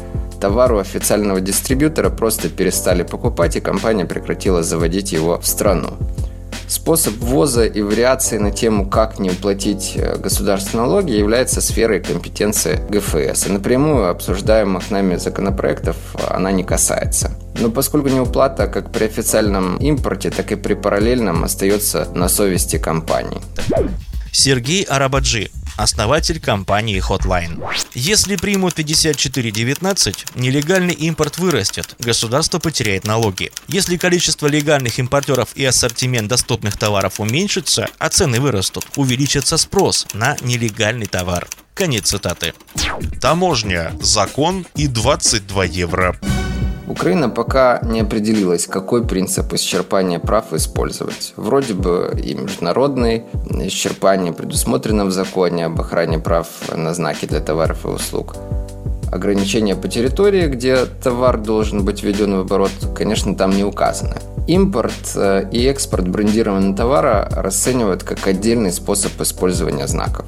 Товару 0.42 0.80
официального 0.80 1.40
дистрибьютора 1.40 2.10
просто 2.10 2.50
перестали 2.50 3.04
покупать, 3.04 3.56
и 3.56 3.62
компания 3.62 4.06
прекратила 4.06 4.64
заводить 4.64 5.12
его 5.12 5.40
в 5.40 5.46
страну. 5.46 5.92
Способ 6.68 7.14
ввоза 7.20 7.66
и 7.66 7.82
вариации 7.82 8.40
на 8.40 8.50
тему, 8.50 8.90
как 8.90 9.20
не 9.20 9.30
уплатить 9.30 9.94
э, 9.96 10.18
государственные 10.18 10.88
налоги, 10.88 11.12
является 11.12 11.62
сферой 11.62 12.00
компетенции 12.00 12.80
ГФС. 12.90 13.48
И 13.48 13.52
напрямую 13.52 14.10
обсуждаемых 14.10 14.90
нами 14.90 15.18
законопроектов 15.18 15.98
она 16.30 16.52
не 16.52 16.64
касается. 16.64 17.32
Но 17.60 17.70
поскольку 17.70 18.08
неуплата 18.08 18.66
как 18.68 18.92
при 18.92 19.04
официальном 19.04 19.78
импорте, 19.78 20.32
так 20.32 20.52
и 20.52 20.56
при 20.56 20.74
параллельном 20.74 21.44
остается 21.44 22.08
на 22.16 22.30
совести 22.30 22.80
компании. 22.80 23.42
Сергей 24.32 24.84
Арабаджи, 24.84 25.52
основатель 25.78 26.40
компании 26.40 27.02
Hotline. 27.02 27.64
Если 27.94 28.36
примут 28.36 28.78
54.19, 28.78 30.32
нелегальный 30.36 30.94
импорт 30.94 31.38
вырастет, 31.38 31.96
государство 32.00 32.60
потеряет 32.60 33.06
налоги. 33.06 33.52
Если 33.68 33.98
количество 33.98 34.48
легальных 34.48 35.00
импортеров 35.00 35.50
и 35.56 35.66
ассортимент 35.66 36.28
доступных 36.28 36.78
товаров 36.78 37.20
уменьшится, 37.20 37.88
а 37.98 38.10
цены 38.10 38.40
вырастут, 38.40 38.86
увеличится 38.96 39.58
спрос 39.58 40.08
на 40.14 40.38
нелегальный 40.42 41.08
товар. 41.08 41.48
Конец 41.74 42.10
цитаты. 42.10 42.54
Таможня, 43.22 43.94
закон 44.02 44.68
и 44.76 44.88
22 44.88 45.66
евро. 45.66 46.20
Украина 46.92 47.30
пока 47.30 47.80
не 47.84 48.02
определилась, 48.02 48.68
какой 48.68 49.08
принцип 49.08 49.54
исчерпания 49.54 50.20
прав 50.20 50.52
использовать. 50.52 51.32
Вроде 51.38 51.74
бы 51.74 52.14
и 52.22 52.34
международный, 52.34 53.24
исчерпание 53.50 54.34
предусмотрено 54.34 55.06
в 55.06 55.12
законе 55.12 55.68
об 55.68 55.80
охране 55.80 56.20
прав 56.20 56.48
на 56.76 56.94
знаки 56.94 57.26
для 57.28 57.40
товаров 57.40 57.86
и 57.86 57.88
услуг. 57.88 58.36
Ограничения 59.10 59.76
по 59.78 59.88
территории, 59.88 60.48
где 60.48 60.86
товар 61.02 61.38
должен 61.38 61.86
быть 61.86 62.04
введен 62.04 62.36
в 62.36 62.40
оборот, 62.42 62.72
конечно, 62.94 63.36
там 63.36 63.52
не 63.52 63.64
указаны. 63.64 64.18
Импорт 64.48 65.16
э, 65.16 65.48
и 65.50 65.66
экспорт 65.68 66.10
брендированного 66.10 66.76
товара 66.76 67.30
расценивают 67.32 68.04
как 68.04 68.28
отдельный 68.28 68.74
способ 68.74 69.12
использования 69.22 69.88
знаков. 69.88 70.26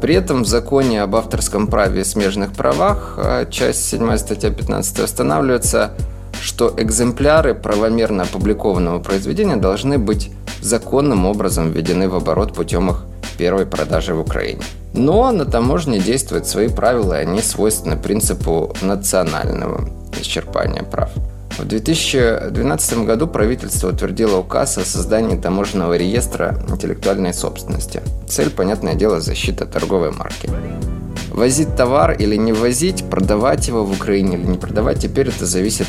При 0.00 0.14
этом 0.14 0.44
в 0.44 0.46
законе 0.46 1.02
об 1.02 1.16
авторском 1.16 1.66
праве 1.66 2.02
и 2.02 2.04
смежных 2.04 2.52
правах, 2.52 3.14
а, 3.18 3.46
часть 3.46 3.86
7 3.88 4.16
статья 4.18 4.50
15 4.50 5.00
устанавливается, 5.00 5.92
что 6.40 6.72
экземпляры 6.76 7.54
правомерно 7.54 8.24
опубликованного 8.24 9.00
произведения 9.00 9.56
должны 9.56 9.98
быть 9.98 10.30
законным 10.60 11.26
образом 11.26 11.70
введены 11.70 12.08
в 12.08 12.14
оборот 12.14 12.54
путем 12.54 12.90
их 12.90 13.04
первой 13.36 13.66
продажи 13.66 14.14
в 14.14 14.20
Украине. 14.20 14.62
Но 14.92 15.30
на 15.32 15.44
таможне 15.44 15.98
действуют 15.98 16.46
свои 16.46 16.68
правила, 16.68 17.14
и 17.14 17.22
они 17.22 17.40
свойственны 17.40 17.96
принципу 17.96 18.74
национального 18.80 19.88
исчерпания 20.20 20.82
прав. 20.82 21.10
В 21.58 21.64
2012 21.64 23.04
году 23.04 23.28
правительство 23.28 23.90
утвердило 23.90 24.38
указ 24.38 24.76
о 24.76 24.84
создании 24.84 25.36
таможенного 25.36 25.96
реестра 25.96 26.58
интеллектуальной 26.68 27.32
собственности. 27.32 28.02
Цель, 28.28 28.50
понятное 28.50 28.94
дело, 28.94 29.20
защита 29.20 29.64
торговой 29.64 30.10
марки. 30.10 30.50
Возить 31.30 31.76
товар 31.76 32.12
или 32.12 32.36
не 32.36 32.52
возить, 32.52 33.04
продавать 33.08 33.68
его 33.68 33.84
в 33.84 33.92
Украине 33.92 34.36
или 34.36 34.46
не 34.46 34.58
продавать, 34.58 34.98
теперь 34.98 35.28
это 35.28 35.46
зависит 35.46 35.86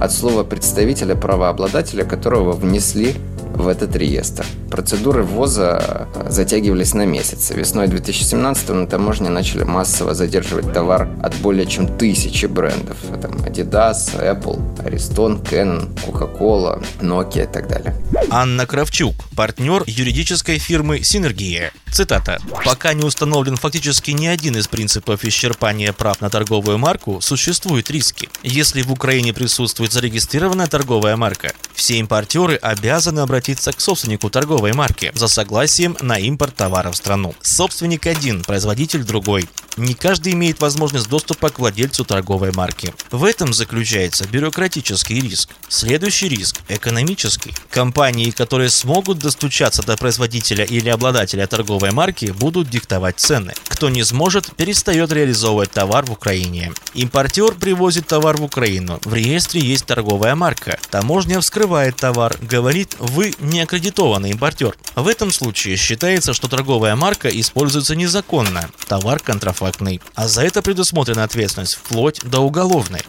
от 0.00 0.12
слова 0.12 0.42
представителя 0.42 1.14
правообладателя, 1.14 2.04
которого 2.04 2.52
внесли 2.52 3.14
в 3.54 3.68
этот 3.68 3.96
реестр. 3.96 4.44
Процедуры 4.70 5.22
ввоза 5.22 6.08
затягивались 6.28 6.94
на 6.94 7.06
месяцы. 7.06 7.54
Весной 7.54 7.88
2017 7.88 8.68
на 8.70 8.86
таможне 8.86 9.30
начали 9.30 9.62
массово 9.62 10.14
задерживать 10.14 10.72
товар 10.72 11.08
от 11.22 11.34
более 11.36 11.66
чем 11.66 11.86
тысячи 11.98 12.46
брендов. 12.46 12.96
Там 13.22 13.32
Adidas, 13.32 14.14
Apple, 14.20 14.60
Ariston, 14.84 15.42
Canon, 15.42 15.94
Coca-Cola, 16.04 16.84
Nokia 17.00 17.44
и 17.44 17.52
так 17.52 17.68
далее. 17.68 17.94
Анна 18.30 18.66
Кравчук, 18.66 19.14
партнер 19.36 19.84
юридической 19.86 20.58
фирмы 20.58 21.02
«Синергия». 21.02 21.72
Цитата. 21.94 22.38
«Пока 22.64 22.92
не 22.92 23.04
установлен 23.04 23.56
фактически 23.56 24.10
ни 24.10 24.26
один 24.26 24.56
из 24.56 24.66
принципов 24.66 25.24
исчерпания 25.24 25.92
прав 25.92 26.20
на 26.20 26.28
торговую 26.28 26.76
марку, 26.76 27.20
существуют 27.20 27.88
риски. 27.88 28.28
Если 28.42 28.82
в 28.82 28.90
Украине 28.90 29.32
присутствует 29.32 29.92
зарегистрированная 29.92 30.66
торговая 30.66 31.16
марка, 31.16 31.52
все 31.72 31.98
импортеры 31.98 32.56
обязаны 32.56 33.20
обратиться 33.20 33.72
к 33.72 33.80
собственнику 33.80 34.28
торговой 34.28 34.72
марки 34.72 35.12
за 35.14 35.28
согласием 35.28 35.96
на 36.00 36.18
импорт 36.18 36.56
товара 36.56 36.90
в 36.90 36.96
страну. 36.96 37.32
Собственник 37.42 38.08
один, 38.08 38.42
производитель 38.42 39.04
другой. 39.04 39.48
Не 39.76 39.94
каждый 39.94 40.34
имеет 40.34 40.60
возможность 40.60 41.08
доступа 41.08 41.50
к 41.50 41.58
владельцу 41.58 42.04
торговой 42.04 42.52
марки. 42.52 42.94
В 43.10 43.24
этом 43.24 43.52
заключается 43.52 44.26
бюрократический 44.28 45.20
риск. 45.20 45.50
Следующий 45.68 46.28
риск– 46.28 46.60
экономический. 46.68 47.52
Компании, 47.70 48.30
которые 48.30 48.70
смогут 48.70 49.18
достучаться 49.18 49.82
до 49.82 49.96
производителя 49.96 50.64
или 50.64 50.88
обладателя 50.88 51.46
торговой 51.48 51.83
марки, 51.92 52.26
будут 52.26 52.70
диктовать 52.70 53.18
цены. 53.18 53.52
Кто 53.68 53.88
не 53.88 54.04
сможет, 54.04 54.54
перестает 54.56 55.12
реализовывать 55.12 55.70
товар 55.70 56.04
в 56.04 56.12
Украине. 56.12 56.72
Импортер 56.94 57.52
привозит 57.52 58.06
товар 58.06 58.36
в 58.36 58.44
Украину. 58.44 59.00
В 59.04 59.14
реестре 59.14 59.60
есть 59.60 59.86
торговая 59.86 60.34
марка. 60.34 60.78
Таможня 60.90 61.40
вскрывает 61.40 61.96
товар, 61.96 62.36
говорит, 62.40 62.96
вы 62.98 63.34
не 63.38 63.60
аккредитованный 63.60 64.30
импортер. 64.30 64.76
В 64.94 65.08
этом 65.08 65.30
случае 65.30 65.76
считается, 65.76 66.34
что 66.34 66.48
торговая 66.48 66.96
марка 66.96 67.28
используется 67.28 67.96
незаконно. 67.96 68.70
Товар 68.86 69.20
контрафактный 69.20 69.74
фактный, 69.74 70.00
а 70.14 70.28
за 70.28 70.42
это 70.42 70.62
предусмотрена 70.62 71.24
ответственность 71.24 71.74
вплоть 71.74 72.20
до 72.24 72.40
уголовной. 72.40 73.00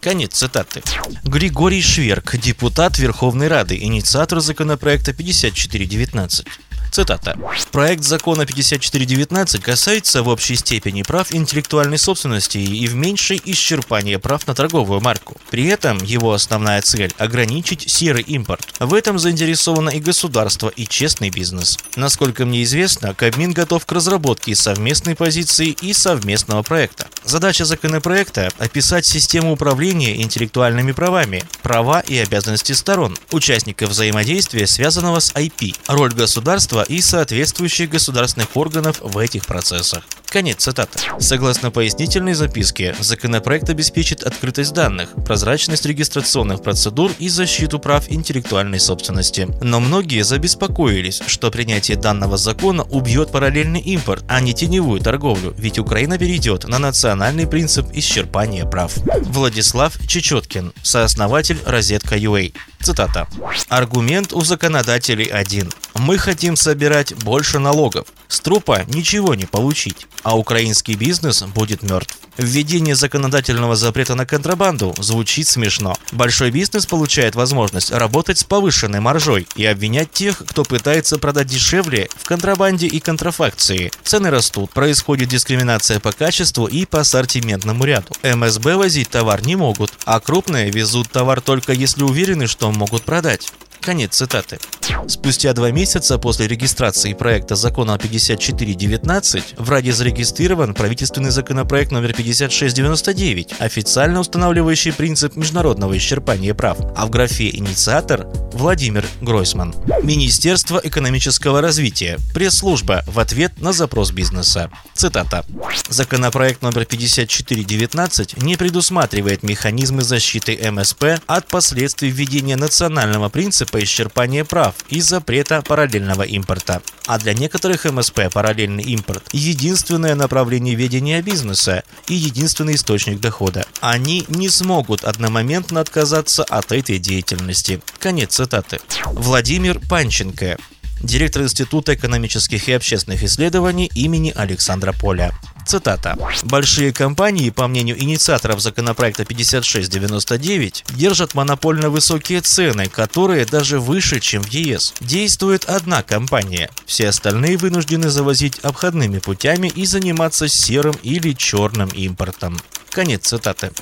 Конец 0.00 0.34
цитаты. 0.34 0.82
Григорий 1.24 1.82
Шверк, 1.82 2.36
депутат 2.36 2.98
Верховной 2.98 3.48
Рады, 3.48 3.76
инициатор 3.76 4.40
законопроекта 4.40 5.12
5419. 5.12 6.46
Цитата. 6.96 7.36
Проект 7.72 8.04
закона 8.04 8.46
5419 8.46 9.62
касается 9.62 10.22
в 10.22 10.28
общей 10.28 10.56
степени 10.56 11.02
прав 11.02 11.34
интеллектуальной 11.34 11.98
собственности 11.98 12.56
и 12.56 12.88
в 12.88 12.94
меньшей 12.94 13.38
исчерпании 13.44 14.16
прав 14.16 14.46
на 14.46 14.54
торговую 14.54 15.02
марку. 15.02 15.36
При 15.50 15.66
этом 15.66 15.98
его 15.98 16.32
основная 16.32 16.80
цель– 16.80 17.12
ограничить 17.18 17.90
серый 17.90 18.22
импорт. 18.22 18.66
В 18.80 18.94
этом 18.94 19.18
заинтересовано 19.18 19.90
и 19.90 20.00
государство, 20.00 20.68
и 20.68 20.86
честный 20.86 21.28
бизнес. 21.28 21.76
Насколько 21.96 22.46
мне 22.46 22.62
известно, 22.62 23.12
Кабмин 23.12 23.52
готов 23.52 23.84
к 23.84 23.92
разработке 23.92 24.54
совместной 24.54 25.14
позиции 25.14 25.76
и 25.82 25.92
совместного 25.92 26.62
проекта. 26.62 27.08
Задача 27.26 27.66
законопроекта– 27.66 28.48
описать 28.58 29.04
систему 29.04 29.52
управления 29.52 30.22
интеллектуальными 30.22 30.92
правами, 30.92 31.44
права 31.60 32.00
и 32.00 32.16
обязанности 32.16 32.72
сторон, 32.72 33.18
участников 33.32 33.90
взаимодействия, 33.90 34.66
связанного 34.66 35.20
с 35.20 35.32
IP, 35.34 35.76
роль 35.88 36.14
государства 36.14 36.85
и 36.88 37.00
соответствующих 37.00 37.90
государственных 37.90 38.56
органов 38.56 38.98
в 39.00 39.18
этих 39.18 39.46
процессах. 39.46 40.04
Конец 40.28 40.58
цитаты. 40.58 40.98
Согласно 41.18 41.70
пояснительной 41.70 42.34
записке, 42.34 42.94
законопроект 42.98 43.70
обеспечит 43.70 44.22
открытость 44.22 44.72
данных, 44.72 45.10
прозрачность 45.24 45.86
регистрационных 45.86 46.62
процедур 46.62 47.12
и 47.18 47.28
защиту 47.28 47.78
прав 47.78 48.10
интеллектуальной 48.10 48.80
собственности. 48.80 49.48
Но 49.62 49.80
многие 49.80 50.22
забеспокоились, 50.22 51.22
что 51.26 51.50
принятие 51.50 51.96
данного 51.96 52.36
закона 52.36 52.82
убьет 52.82 53.30
параллельный 53.30 53.80
импорт, 53.80 54.24
а 54.28 54.40
не 54.40 54.52
теневую 54.52 55.00
торговлю, 55.00 55.54
ведь 55.56 55.78
Украина 55.78 56.18
перейдет 56.18 56.66
на 56.68 56.78
национальный 56.78 57.46
принцип 57.46 57.86
исчерпания 57.92 58.66
прав. 58.66 58.92
Владислав 59.22 59.94
Чечеткин, 60.06 60.72
сооснователь 60.82 61.58
Розетка.ua. 61.64 62.52
Цитата. 62.82 63.26
Аргумент 63.68 64.32
у 64.32 64.42
законодателей 64.42 65.24
один. 65.24 65.70
Мы 65.94 66.18
хотим 66.18 66.56
собирать 66.66 67.14
больше 67.22 67.60
налогов. 67.60 68.08
С 68.26 68.40
трупа 68.40 68.84
ничего 68.88 69.36
не 69.36 69.44
получить, 69.44 70.08
а 70.24 70.36
украинский 70.36 70.96
бизнес 70.96 71.42
будет 71.42 71.84
мертв. 71.84 72.18
Введение 72.36 72.96
законодательного 72.96 73.76
запрета 73.76 74.16
на 74.16 74.26
контрабанду 74.26 74.92
звучит 74.98 75.46
смешно. 75.46 75.94
Большой 76.10 76.50
бизнес 76.50 76.84
получает 76.84 77.36
возможность 77.36 77.92
работать 77.92 78.38
с 78.38 78.44
повышенной 78.44 78.98
маржой 78.98 79.46
и 79.54 79.64
обвинять 79.64 80.10
тех, 80.10 80.42
кто 80.44 80.64
пытается 80.64 81.18
продать 81.18 81.46
дешевле 81.46 82.08
в 82.16 82.26
контрабанде 82.26 82.88
и 82.88 82.98
контрафакции. 82.98 83.92
Цены 84.02 84.30
растут, 84.30 84.72
происходит 84.72 85.28
дискриминация 85.28 86.00
по 86.00 86.10
качеству 86.10 86.66
и 86.66 86.84
по 86.84 87.00
ассортиментному 87.00 87.84
ряду. 87.84 88.08
МСБ 88.24 88.76
возить 88.76 89.08
товар 89.08 89.46
не 89.46 89.54
могут, 89.54 89.92
а 90.04 90.18
крупные 90.18 90.72
везут 90.72 91.08
товар 91.10 91.40
только 91.40 91.72
если 91.72 92.02
уверены, 92.02 92.48
что 92.48 92.72
могут 92.72 93.04
продать. 93.04 93.52
Конец 93.86 94.16
цитаты. 94.16 94.58
Спустя 95.06 95.52
два 95.52 95.70
месяца 95.70 96.18
после 96.18 96.48
регистрации 96.48 97.12
проекта 97.12 97.54
закона 97.54 97.96
5419 97.96 99.54
в 99.58 99.70
Раде 99.70 99.92
зарегистрирован 99.92 100.74
правительственный 100.74 101.30
законопроект 101.30 101.92
номер 101.92 102.12
5699, 102.12 103.54
официально 103.60 104.18
устанавливающий 104.18 104.92
принцип 104.92 105.36
международного 105.36 105.96
исчерпания 105.96 106.52
прав, 106.52 106.78
а 106.96 107.06
в 107.06 107.10
графе 107.10 107.48
«Инициатор» 107.50 108.26
Владимир 108.52 109.04
Гройсман. 109.20 109.74
Министерство 110.02 110.80
экономического 110.82 111.60
развития. 111.60 112.18
Пресс-служба 112.34 113.04
в 113.06 113.20
ответ 113.20 113.60
на 113.60 113.72
запрос 113.72 114.10
бизнеса. 114.10 114.70
Цитата. 114.94 115.44
Законопроект 115.88 116.62
номер 116.62 116.86
5419 116.86 118.42
не 118.42 118.56
предусматривает 118.56 119.42
механизмы 119.42 120.02
защиты 120.02 120.58
МСП 120.70 121.20
от 121.26 121.46
последствий 121.48 122.10
введения 122.10 122.56
национального 122.56 123.28
принципа 123.28 123.75
исчерпания 123.82 124.44
прав 124.44 124.74
и 124.88 125.00
запрета 125.00 125.62
параллельного 125.62 126.22
импорта. 126.22 126.82
А 127.06 127.18
для 127.18 127.34
некоторых 127.34 127.84
МСП 127.84 128.32
параллельный 128.32 128.84
импорт– 128.84 129.22
единственное 129.32 130.14
направление 130.14 130.74
ведения 130.74 131.22
бизнеса 131.22 131.84
и 132.08 132.14
единственный 132.14 132.74
источник 132.74 133.20
дохода. 133.20 133.64
Они 133.80 134.24
не 134.28 134.48
смогут 134.48 135.04
одномоментно 135.04 135.80
отказаться 135.80 136.44
от 136.44 136.72
этой 136.72 136.98
деятельности. 136.98 137.80
Конец 137.98 138.34
цитаты. 138.34 138.80
Владимир 139.06 139.80
Панченко, 139.80 140.58
директор 141.00 141.42
Института 141.42 141.94
экономических 141.94 142.68
и 142.68 142.72
общественных 142.72 143.22
исследований 143.22 143.90
имени 143.94 144.32
Александра 144.34 144.92
Поля. 144.92 145.32
Цитата. 145.66 146.16
«Большие 146.44 146.92
компании, 146.92 147.50
по 147.50 147.66
мнению 147.66 148.00
инициаторов 148.00 148.60
законопроекта 148.60 149.24
5699, 149.24 150.84
держат 150.90 151.34
монопольно 151.34 151.90
высокие 151.90 152.40
цены, 152.40 152.86
которые 152.86 153.44
даже 153.44 153.80
выше, 153.80 154.20
чем 154.20 154.42
в 154.42 154.48
ЕС. 154.48 154.94
Действует 155.00 155.64
одна 155.64 156.04
компания. 156.04 156.70
Все 156.86 157.08
остальные 157.08 157.56
вынуждены 157.56 158.10
завозить 158.10 158.60
обходными 158.60 159.18
путями 159.18 159.66
и 159.66 159.84
заниматься 159.86 160.46
серым 160.46 160.94
или 161.02 161.32
черным 161.32 161.88
импортом». 161.88 162.56
Конец 162.90 163.26
цитаты. 163.26 163.72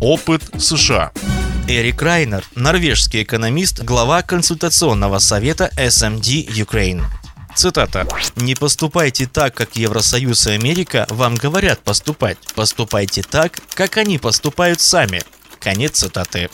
Опыт 0.00 0.42
США. 0.58 1.10
Эрик 1.68 2.02
Райнер, 2.02 2.44
норвежский 2.54 3.22
экономист, 3.22 3.82
глава 3.82 4.22
консультационного 4.22 5.18
совета 5.18 5.70
SMD 5.76 6.46
Ukraine. 6.48 7.02
Цитата. 7.54 8.06
«Не 8.36 8.54
поступайте 8.54 9.26
так, 9.26 9.54
как 9.54 9.76
Евросоюз 9.76 10.46
и 10.46 10.52
Америка 10.52 11.06
вам 11.10 11.34
говорят 11.34 11.80
поступать. 11.80 12.38
Поступайте 12.54 13.22
так, 13.22 13.52
как 13.74 13.96
они 13.96 14.18
поступают 14.18 14.80
сами». 14.80 15.22
Конец 15.60 15.92
цитаты. 15.92 16.50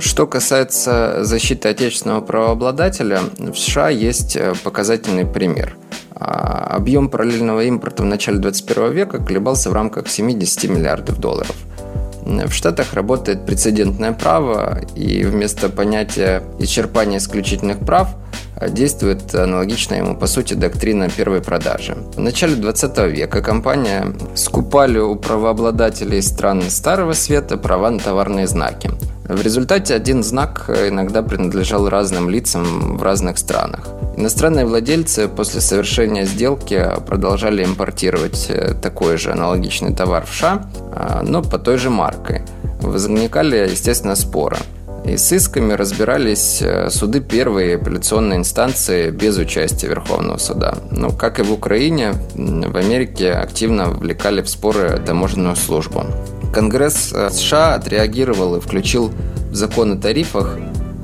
Что 0.00 0.26
касается 0.26 1.22
защиты 1.22 1.68
отечественного 1.68 2.22
правообладателя, 2.22 3.20
в 3.36 3.54
США 3.54 3.90
есть 3.90 4.36
э, 4.36 4.54
показательный 4.64 5.26
пример. 5.26 5.76
А, 6.14 6.68
объем 6.74 7.10
параллельного 7.10 7.64
импорта 7.64 8.04
в 8.04 8.06
начале 8.06 8.38
21 8.38 8.92
века 8.92 9.18
колебался 9.18 9.68
в 9.68 9.74
рамках 9.74 10.08
70 10.08 10.64
миллиардов 10.70 11.18
долларов. 11.18 11.54
В 12.24 12.52
Штатах 12.52 12.94
работает 12.94 13.44
прецедентное 13.44 14.12
право, 14.12 14.80
и 14.94 15.24
вместо 15.24 15.68
понятия 15.68 16.42
исчерпания 16.58 17.18
исключительных 17.18 17.80
прав– 17.80 18.08
действует 18.68 19.34
аналогично 19.34 19.94
ему, 19.94 20.16
по 20.16 20.26
сути, 20.26 20.54
доктрина 20.54 21.08
первой 21.08 21.40
продажи. 21.40 21.96
В 22.16 22.20
начале 22.20 22.56
20 22.56 22.98
века 23.12 23.40
компания 23.40 24.12
скупали 24.34 24.98
у 24.98 25.16
правообладателей 25.16 26.22
стран 26.22 26.62
Старого 26.68 27.12
Света 27.12 27.56
права 27.56 27.90
на 27.90 27.98
товарные 27.98 28.46
знаки. 28.46 28.90
В 29.28 29.42
результате 29.42 29.94
один 29.94 30.22
знак 30.22 30.70
иногда 30.70 31.22
принадлежал 31.22 31.88
разным 31.88 32.30
лицам 32.30 32.96
в 32.96 33.02
разных 33.02 33.36
странах. 33.36 33.86
Иностранные 34.16 34.64
владельцы 34.64 35.28
после 35.28 35.60
совершения 35.60 36.24
сделки 36.24 36.82
продолжали 37.06 37.62
импортировать 37.62 38.46
э, 38.48 38.74
такой 38.74 39.18
же 39.18 39.30
аналогичный 39.30 39.94
товар 39.94 40.24
в 40.24 40.34
США, 40.34 40.70
а, 40.92 41.22
но 41.22 41.42
по 41.42 41.58
той 41.58 41.76
же 41.76 41.90
марке. 41.90 42.42
Возникали, 42.80 43.68
естественно, 43.70 44.16
споры– 44.16 44.56
и 45.12 45.16
с 45.16 45.32
исками 45.32 45.72
разбирались 45.72 46.60
э, 46.62 46.90
суды 46.90 47.20
первой 47.20 47.76
апелляционной 47.76 48.36
инстанции 48.36 49.10
без 49.10 49.36
участия 49.38 49.88
Верховного 49.88 50.38
суда. 50.38 50.78
Но, 50.90 51.10
как 51.10 51.40
и 51.40 51.42
в 51.42 51.52
Украине, 51.52 52.14
в 52.34 52.76
Америке 52.76 53.32
активно 53.32 53.90
вовлекали 53.90 54.42
в 54.42 54.48
споры 54.48 55.00
таможенную 55.04 55.56
службу. 55.56 56.04
Конгресс 56.52 57.12
э, 57.12 57.30
США 57.30 57.74
отреагировал 57.74 58.56
и 58.56 58.60
включил 58.60 59.12
в 59.50 59.54
закон 59.54 59.92
о 59.92 59.96
тарифах 59.96 60.58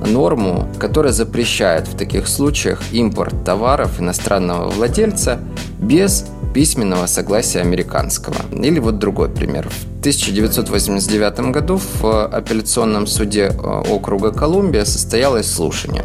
норму, 0.07 0.69
которая 0.79 1.13
запрещает 1.13 1.89
в 1.89 1.97
таких 1.97 2.29
случаях 2.29 2.81
импорт 2.93 3.45
товаров 3.45 4.01
иностранного 4.01 4.69
владельца 4.69 5.41
без 5.79 6.27
письменного 6.55 7.07
согласия 7.07 7.61
американского. 7.61 8.37
Или 8.53 8.79
вот 8.79 8.99
другой 8.99 9.29
пример. 9.29 9.69
В 9.69 9.94
1989 10.05 11.51
году 11.51 11.79
в 11.79 12.27
апелляционном 12.27 13.07
суде 13.07 13.45
э, 13.45 13.83
округа 13.91 14.33
Колумбия 14.33 14.85
состоялось 14.85 15.51
слушание. 15.51 16.05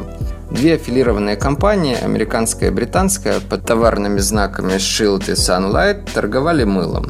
Две 0.50 0.76
аффилированные 0.76 1.36
компании, 1.36 1.98
американская 2.02 2.70
и 2.70 2.74
британская, 2.74 3.42
под 3.42 3.66
товарными 3.66 4.20
знаками 4.20 4.76
Shield 4.76 5.30
и 5.30 5.34
Sunlight 5.34 6.14
торговали 6.14 6.64
мылом. 6.64 7.08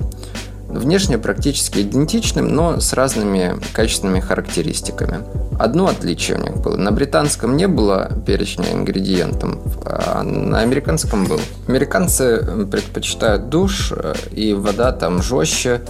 Внешне 0.67 1.19
практически 1.19 1.81
идентичным, 1.81 2.47
но 2.47 2.79
с 2.79 2.93
разными 2.93 3.59
качественными 3.71 4.19
характеристиками. 4.19 5.19
Одно 5.59 5.89
отличие 5.89 6.39
у 6.39 6.41
них 6.41 6.57
было. 6.57 6.75
На 6.75 6.91
британском 6.91 7.55
не 7.55 7.67
было 7.67 8.09
перечня 8.25 8.71
ингредиентов, 8.71 9.59
а 9.85 10.23
на 10.23 10.61
американском 10.61 11.25
был. 11.25 11.39
Американцы 11.67 12.65
предпочитают 12.65 13.49
душ, 13.49 13.93
э, 13.95 14.15
и 14.31 14.53
вода 14.53 14.91
там 14.91 15.21
жестче, 15.21 15.81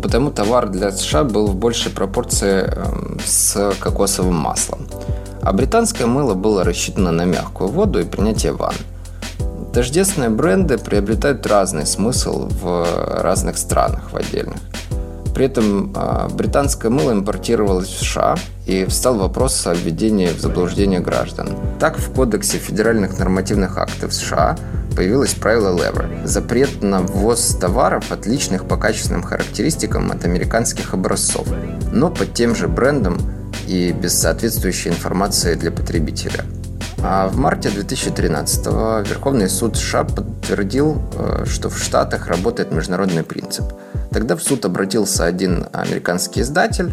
потому 0.00 0.30
товар 0.30 0.68
для 0.68 0.90
США 0.92 1.24
был 1.24 1.46
в 1.46 1.54
большей 1.54 1.90
пропорции 1.90 2.64
эм, 2.64 3.18
с 3.24 3.74
кокосовым 3.80 4.34
маслом. 4.34 4.86
А 5.42 5.52
британское 5.52 6.06
мыло 6.06 6.34
было 6.34 6.64
рассчитано 6.64 7.10
на 7.10 7.24
мягкую 7.24 7.70
воду 7.70 8.00
и 8.00 8.04
принятие 8.04 8.52
ванн. 8.52 8.74
Тождественные 9.72 10.30
бренды 10.30 10.78
приобретают 10.78 11.46
разный 11.46 11.86
смысл 11.86 12.48
в 12.48 12.86
разных 13.22 13.56
странах 13.56 14.12
в 14.12 14.16
отдельных. 14.16 14.58
При 15.34 15.46
этом 15.46 15.92
а, 15.96 16.28
британское 16.28 16.90
мыло 16.90 17.12
импортировалось 17.12 17.88
в 17.88 18.04
США 18.04 18.36
и 18.66 18.84
встал 18.84 19.16
вопрос 19.16 19.66
о 19.66 19.74
введении 19.74 20.28
в 20.28 20.38
заблуждение 20.38 21.00
граждан. 21.00 21.48
Так, 21.80 21.98
в 21.98 22.12
Кодексе 22.12 22.58
федеральных 22.58 23.18
нормативных 23.18 23.78
актов 23.78 24.12
США 24.12 24.58
появилось 24.94 25.34
правило 25.34 25.76
Lever– 25.76 26.24
запрет 26.26 26.82
на 26.82 27.00
ввоз 27.00 27.56
товаров, 27.60 28.12
отличных 28.12 28.66
по 28.66 28.76
качественным 28.76 29.22
характеристикам 29.22 30.10
от 30.10 30.24
американских 30.24 30.94
образцов, 30.94 31.46
но 31.92 32.10
под 32.10 32.34
тем 32.34 32.54
же 32.54 32.68
брендом 32.68 33.18
и 33.66 33.92
без 33.92 34.14
соответствующей 34.18 34.90
информации 34.90 35.54
для 35.54 35.70
потребителя– 35.70 36.44
а 37.04 37.26
в 37.26 37.36
марте 37.36 37.68
2013 37.68 38.66
Верховный 39.08 39.48
суд 39.48 39.76
США 39.76 40.04
подтвердил, 40.04 41.02
э, 41.16 41.44
что 41.46 41.68
в 41.68 41.76
Штатах 41.76 42.28
работает 42.28 42.70
международный 42.70 43.24
принцип. 43.24 43.64
Тогда 44.12 44.36
в 44.36 44.42
суд 44.42 44.64
обратился 44.64 45.24
один 45.24 45.66
американский 45.72 46.42
издатель. 46.42 46.92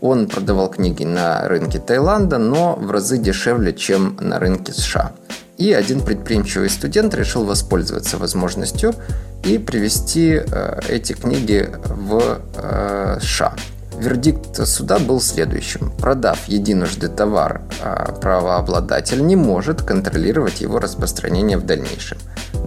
Он 0.00 0.28
продавал 0.28 0.70
книги 0.70 1.02
на 1.02 1.48
рынке 1.48 1.80
Таиланда, 1.80 2.38
но 2.38 2.76
в 2.76 2.88
разы 2.92 3.18
дешевле, 3.18 3.72
чем 3.72 4.16
на 4.20 4.38
рынке 4.38 4.72
США. 4.72 5.10
И 5.58 5.72
один 5.72 6.02
предприимчивый 6.02 6.70
студент 6.70 7.14
решил 7.14 7.44
воспользоваться 7.44 8.16
возможностью 8.16 8.94
и 9.42 9.58
привести 9.58 10.40
э, 10.40 10.80
эти 10.88 11.14
книги 11.14 11.68
в 11.84 12.40
э, 12.56 13.18
США. 13.20 13.54
Вердикт 13.98 14.64
суда 14.68 15.00
был 15.00 15.20
следующим. 15.20 15.90
Продав 15.98 16.46
единожды 16.46 17.08
товар, 17.08 17.62
а, 17.82 18.12
правообладатель 18.12 19.26
не 19.26 19.34
может 19.34 19.82
контролировать 19.82 20.60
его 20.60 20.78
распространение 20.78 21.58
в 21.58 21.66
дальнейшем, 21.66 22.18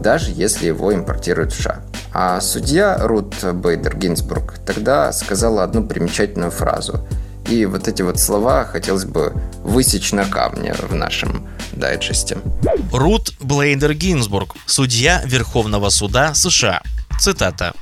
даже 0.01 0.32
если 0.32 0.67
его 0.67 0.93
импортируют 0.93 1.54
в 1.54 1.62
США. 1.62 1.80
А 2.13 2.41
судья 2.41 2.97
Рут 2.99 3.34
Бейдер 3.54 3.95
Гинзбург 3.95 4.56
тогда 4.65 5.13
сказала 5.13 5.63
одну 5.63 5.88
примечательную 5.88 6.51
фразу. 6.51 6.99
И 7.47 7.65
вот 7.65 7.88
эти 7.88 8.01
вот 8.01 8.19
слова 8.19 8.65
хотелось 8.65 9.06
бы 9.06 9.34
высечь 9.63 10.12
на 10.12 10.25
камне 10.25 10.73
в 10.73 10.93
нашем 10.93 11.47
дайджесте. 11.73 12.38
Рут 12.91 13.34
Блейдер 13.39 13.93
Гинзбург, 13.93 14.56
судья 14.65 15.21
Верховного 15.25 15.89
суда 15.89 16.34
США. 16.34 16.82
Цитата. 17.19 17.73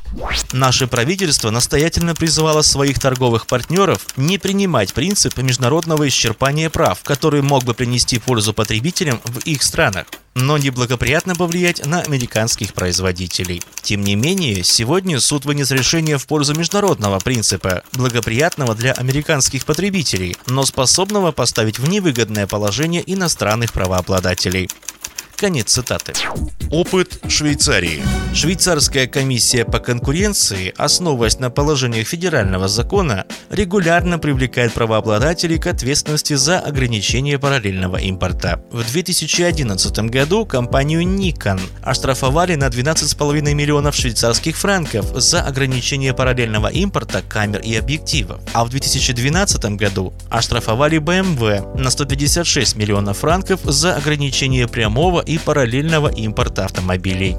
Наше 0.52 0.86
правительство 0.86 1.50
настоятельно 1.50 2.14
призывало 2.14 2.62
своих 2.62 3.00
торговых 3.00 3.48
партнеров 3.48 4.06
не 4.18 4.38
принимать 4.38 4.94
принцип 4.94 5.38
международного 5.38 6.08
исчерпания 6.08 6.70
прав, 6.70 7.02
который 7.04 7.42
мог 7.42 7.64
бы 7.64 7.74
принести 7.74 8.20
пользу 8.20 8.54
потребителям 8.54 9.20
в 9.24 9.40
их 9.40 9.64
странах 9.64 10.06
но 10.36 10.58
неблагоприятно 10.58 11.36
повлиять 11.36 11.86
на 11.86 12.02
американских 12.02 12.74
производителей. 12.74 13.62
Тем 13.82 14.02
не 14.02 14.16
менее, 14.16 14.64
сегодня 14.64 15.20
суд 15.20 15.46
вынес 15.46 15.72
решение 15.72 16.18
в 16.18 16.28
пользу 16.28 16.56
международного 16.56 17.20
принципа, 17.20 17.84
благоприятного 17.94 18.76
для 18.76 18.94
американских 18.94 19.66
потребителей, 19.66 20.38
но 20.48 20.66
способного 20.66 21.32
поставить 21.32 21.80
в 21.80 21.90
невыгодное 21.90 22.48
положение 22.48 23.04
иностранных 23.06 23.74
правообладателей. 23.74 24.70
Конец 25.40 25.72
цитаты. 25.72 26.12
Опыт 26.70 27.18
Швейцарии. 27.30 28.04
Швейцарская 28.34 29.08
комиссия 29.08 29.64
по 29.64 29.80
конкуренции, 29.80 30.74
основываясь 30.78 31.40
на 31.40 31.50
положениях 31.50 32.08
федерального 32.08 32.68
закона, 32.68 33.26
регулярно 33.50 34.20
привлекает 34.20 34.74
правообладателей 34.74 35.58
к 35.58 35.68
ответственности 35.68 36.34
за 36.34 36.60
ограничение 36.60 37.40
параллельного 37.40 37.98
импорта. 37.98 38.62
В 38.70 38.84
2011 38.84 40.00
году 40.12 40.46
компанию 40.46 41.04
Nikon 41.04 41.60
оштрафовали 41.82 42.56
на 42.56 42.68
12,5 42.68 43.54
миллионов 43.54 43.96
швейцарских 43.96 44.58
франков 44.58 45.06
за 45.16 45.42
ограничение 45.42 46.14
параллельного 46.14 46.68
импорта 46.68 47.24
камер 47.28 47.62
и 47.62 47.76
объективов, 47.76 48.42
а 48.54 48.66
в 48.66 48.70
2012 48.70 49.78
году 49.78 50.14
оштрафовали 50.30 51.00
BMW 51.00 51.80
на 51.80 51.90
156 51.90 52.76
миллионов 52.76 53.20
франков 53.20 53.62
за 53.64 53.96
ограничение 53.96 54.68
прямого 54.68 55.24
и 55.30 55.38
параллельного 55.38 56.08
импорта 56.08 56.66
автомобилей. 56.66 57.38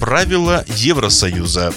Правила 0.00 0.64
Евросоюза. 0.68 1.72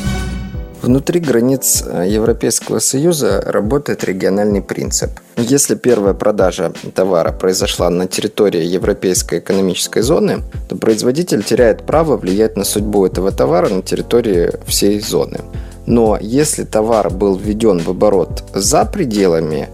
Внутри 0.82 1.20
границ 1.20 1.84
э, 1.86 2.06
Европейского 2.10 2.80
Союза 2.80 3.42
работает 3.42 4.04
региональный 4.04 4.62
принцип. 4.62 5.12
Если 5.38 5.76
первая 5.76 6.14
продажа 6.14 6.74
товара 6.96 7.32
произошла 7.32 7.90
на 7.90 8.08
территории 8.08 8.64
Европейской 8.64 9.40
экономической 9.40 10.02
зоны, 10.02 10.44
то 10.70 10.76
производитель 10.76 11.44
теряет 11.44 11.86
право 11.86 12.18
влиять 12.18 12.58
на 12.58 12.64
судьбу 12.64 13.06
этого 13.06 13.32
товара 13.32 13.70
на 13.70 13.82
территории 13.82 14.52
всей 14.66 15.00
зоны. 15.00 15.40
Но 15.86 16.18
если 16.22 16.64
товар 16.64 17.10
был 17.10 17.38
введен 17.38 17.80
в 17.80 17.90
оборот 17.90 18.44
за 18.54 18.86
пределами 18.86 19.68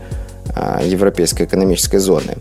э, 0.55 0.81
Европейской 0.85 1.43
экономической 1.43 1.99
зоны, 1.99 2.37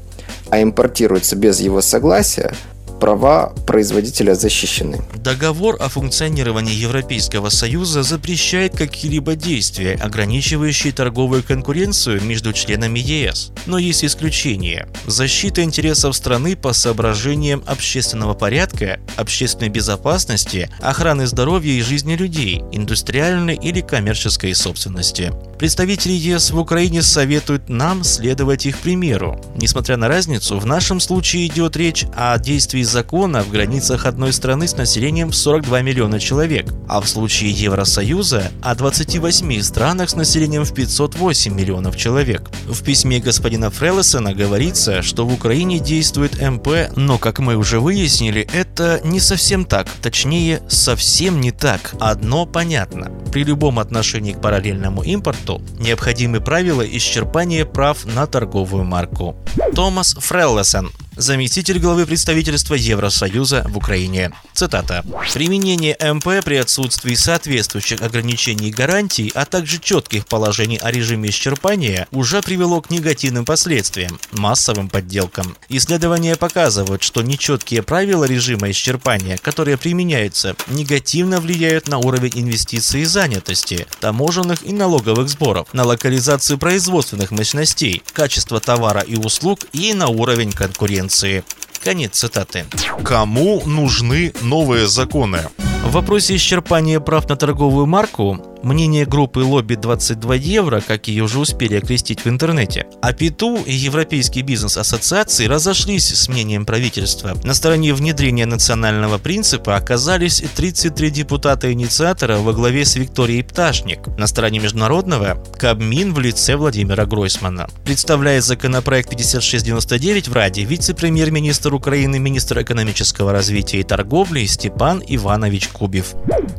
а 0.51 0.63
импортируется 0.63 1.37
без 1.37 1.61
его 1.61 1.83
согласия, 1.83 2.53
права 2.99 3.53
производителя 3.67 4.35
защищены. 4.35 5.01
Договор 5.15 5.77
о 5.81 5.89
функционировании 5.89 6.75
Европейского 6.75 7.49
Союза 7.49 8.03
запрещает 8.03 8.77
какие-либо 8.77 9.35
действия, 9.35 9.95
ограничивающие 9.95 10.93
торговую 10.93 11.43
конкуренцию 11.43 12.23
между 12.23 12.53
членами 12.53 12.99
ЕС. 12.99 13.53
Но 13.67 13.79
есть 13.79 14.05
исключения. 14.05 14.89
Защита 15.07 15.63
интересов 15.63 16.17
страны 16.17 16.57
по 16.57 16.73
соображениям 16.73 17.63
общественного 17.67 18.35
порядка, 18.35 19.01
общественной 19.17 19.69
безопасности, 19.69 20.71
охраны 20.81 21.27
здоровья 21.27 21.73
и 21.73 21.83
жизни 21.83 22.15
людей, 22.15 22.63
индустриальной 22.73 23.57
или 23.57 23.81
коммерческой 23.81 24.55
собственности. 24.55 25.33
Представители 25.59 26.13
ЕС 26.13 26.51
в 26.51 26.59
Украине 26.59 27.03
советуют 27.03 27.69
нам 27.69 28.05
следовать 28.05 28.67
их 28.67 28.79
примеру. 28.79 29.41
Несмотря 29.57 29.97
на 29.97 30.09
разницу, 30.09 30.59
в 30.59 30.67
нашем 30.67 31.01
случае 31.01 31.47
идет 31.47 31.77
речь 31.77 32.05
о 32.15 32.39
действии 32.39 32.83
закона 32.89 33.43
в 33.43 33.51
границах 33.51 34.07
одной 34.07 34.33
страны 34.33 34.67
с 34.67 34.77
населением 34.77 35.31
в 35.31 35.37
42 35.37 35.83
миллиона 35.83 36.19
человек, 36.19 36.75
а 36.89 37.01
в 37.01 37.09
случае 37.09 37.51
Евросоюза 37.53 38.51
о 38.63 38.75
28 38.75 39.63
странах 39.63 40.11
с 40.11 40.17
населением 40.17 40.65
в 40.65 40.75
508 40.75 41.55
миллионов 41.55 41.97
человек. 41.97 42.51
В 42.67 42.83
письме 42.83 43.21
господина 43.21 43.71
Фрелесона 43.71 44.35
говорится, 44.35 45.03
что 45.03 45.27
в 45.27 45.33
Украине 45.33 45.79
действует 45.79 46.41
МП, 46.41 46.91
но, 46.97 47.19
как 47.19 47.39
мы 47.39 47.57
уже 47.57 47.79
выяснили, 47.79 48.49
это 48.53 49.01
не 49.05 49.21
совсем 49.21 49.65
так, 49.65 49.89
точнее, 50.03 50.63
совсем 50.69 51.41
не 51.41 51.53
так. 51.53 51.95
Одно 52.01 52.47
понятно. 52.47 53.13
При 53.33 53.45
любом 53.45 53.79
отношении 53.79 54.33
к 54.33 54.41
параллельному 54.41 55.03
импорту 55.03 55.63
необходимы 55.79 56.41
правила 56.41 56.83
исчерпания 56.83 57.65
прав 57.65 58.05
на 58.07 58.27
торговую 58.27 58.85
марку. 58.85 59.37
Томас 59.75 60.15
Фреллесон, 60.15 60.91
заместитель 61.19 61.81
главы 61.81 62.07
представительства 62.07 62.75
Евросоюза 62.75 63.67
в 63.69 63.77
Украине. 63.77 64.33
Цитата. 64.55 65.05
«Применение 65.35 65.97
МП 66.01 66.45
при 66.45 66.57
отсутствии 66.57 67.15
соответствующих 67.15 68.03
ограничений 68.03 68.69
и 68.69 68.73
гарантий, 68.73 69.33
а 69.35 69.45
также 69.45 69.79
четких 69.79 70.27
положений 70.27 70.79
о 70.81 70.91
режиме 70.91 71.31
исчерпания 71.31 72.07
уже 72.13 72.41
привело 72.41 72.81
к 72.81 72.91
негативным 72.91 73.45
последствиям, 73.45 74.19
массовым 74.33 74.89
подделкам. 74.89 75.57
Исследования 75.69 76.37
показывают, 76.37 77.03
что 77.03 77.23
нечеткие 77.23 77.83
правила 77.83 78.25
режима 78.25 78.71
исчерпания, 78.71 79.39
которые 79.39 79.77
применяются, 79.77 80.55
негативно 80.69 81.41
влияют 81.41 81.89
на 81.89 81.99
уровень 81.99 82.33
инвестиций 82.35 83.03
и 83.03 83.05
занятости, 83.05 83.87
таможенных 84.01 84.65
и 84.65 84.73
налоговых 84.73 85.29
сборов, 85.29 85.69
на 85.73 85.85
локализацию 85.85 86.59
производственных 86.59 87.33
мощностей, 87.33 88.03
качество 88.13 88.61
товара 88.61 89.01
и 89.01 89.17
услуг 89.17 89.61
и 89.73 89.93
на 89.95 90.09
уровень 90.09 90.53
конкуренции 90.53 91.08
конкуренции. 91.09 91.45
Конец 91.83 92.19
цитаты. 92.19 92.67
Кому 93.05 93.63
нужны 93.65 94.33
новые 94.43 94.87
законы? 94.89 95.39
В 95.85 95.93
вопросе 95.93 96.37
исчерпания 96.37 97.01
прав 97.01 97.29
на 97.29 97.37
торговую 97.37 97.87
марку 97.87 98.39
Мнение 98.63 99.07
группы 99.07 99.39
«Лобби 99.41 99.77
22 99.77 100.35
евро», 100.35 100.81
как 100.81 101.07
ее 101.07 101.23
уже 101.25 101.39
успели 101.39 101.77
окрестить 101.77 102.25
в 102.25 102.29
интернете. 102.29 102.87
А 103.01 103.13
ПИТУ 103.13 103.59
и 103.65 103.73
Европейский 103.73 104.43
бизнес-ассоциации 104.43 105.47
разошлись 105.47 106.09
с 106.09 106.29
мнением 106.29 106.67
правительства. 106.67 107.37
На 107.45 107.55
стороне 107.55 107.95
внедрения 107.95 108.47
национального 108.47 109.19
принципа 109.19 109.77
оказались 109.77 110.43
33 110.57 111.11
депутата-инициатора 111.11 112.39
во 112.39 112.53
главе 112.53 112.85
с 112.85 112.97
Викторией 112.97 113.45
Пташник. 113.45 114.07
На 114.19 114.27
стороне 114.27 114.59
международного– 114.59 115.43
Кабмин 115.59 116.13
в 116.13 116.19
лице 116.19 116.57
Владимира 116.57 117.07
Гройсмана. 117.07 117.69
Представляет 117.85 118.45
законопроект 118.45 119.11
5699 119.11 120.29
в 120.29 120.33
Раде 120.33 120.65
вице-премьер-министр 120.65 121.75
Украины, 121.75 122.19
министр 122.19 122.63
экономического 122.63 123.33
развития 123.33 123.81
и 123.81 123.85
торговли 123.85 124.45
Степан 124.47 125.01
Иванович 125.07 125.69
Кубев. 125.69 126.15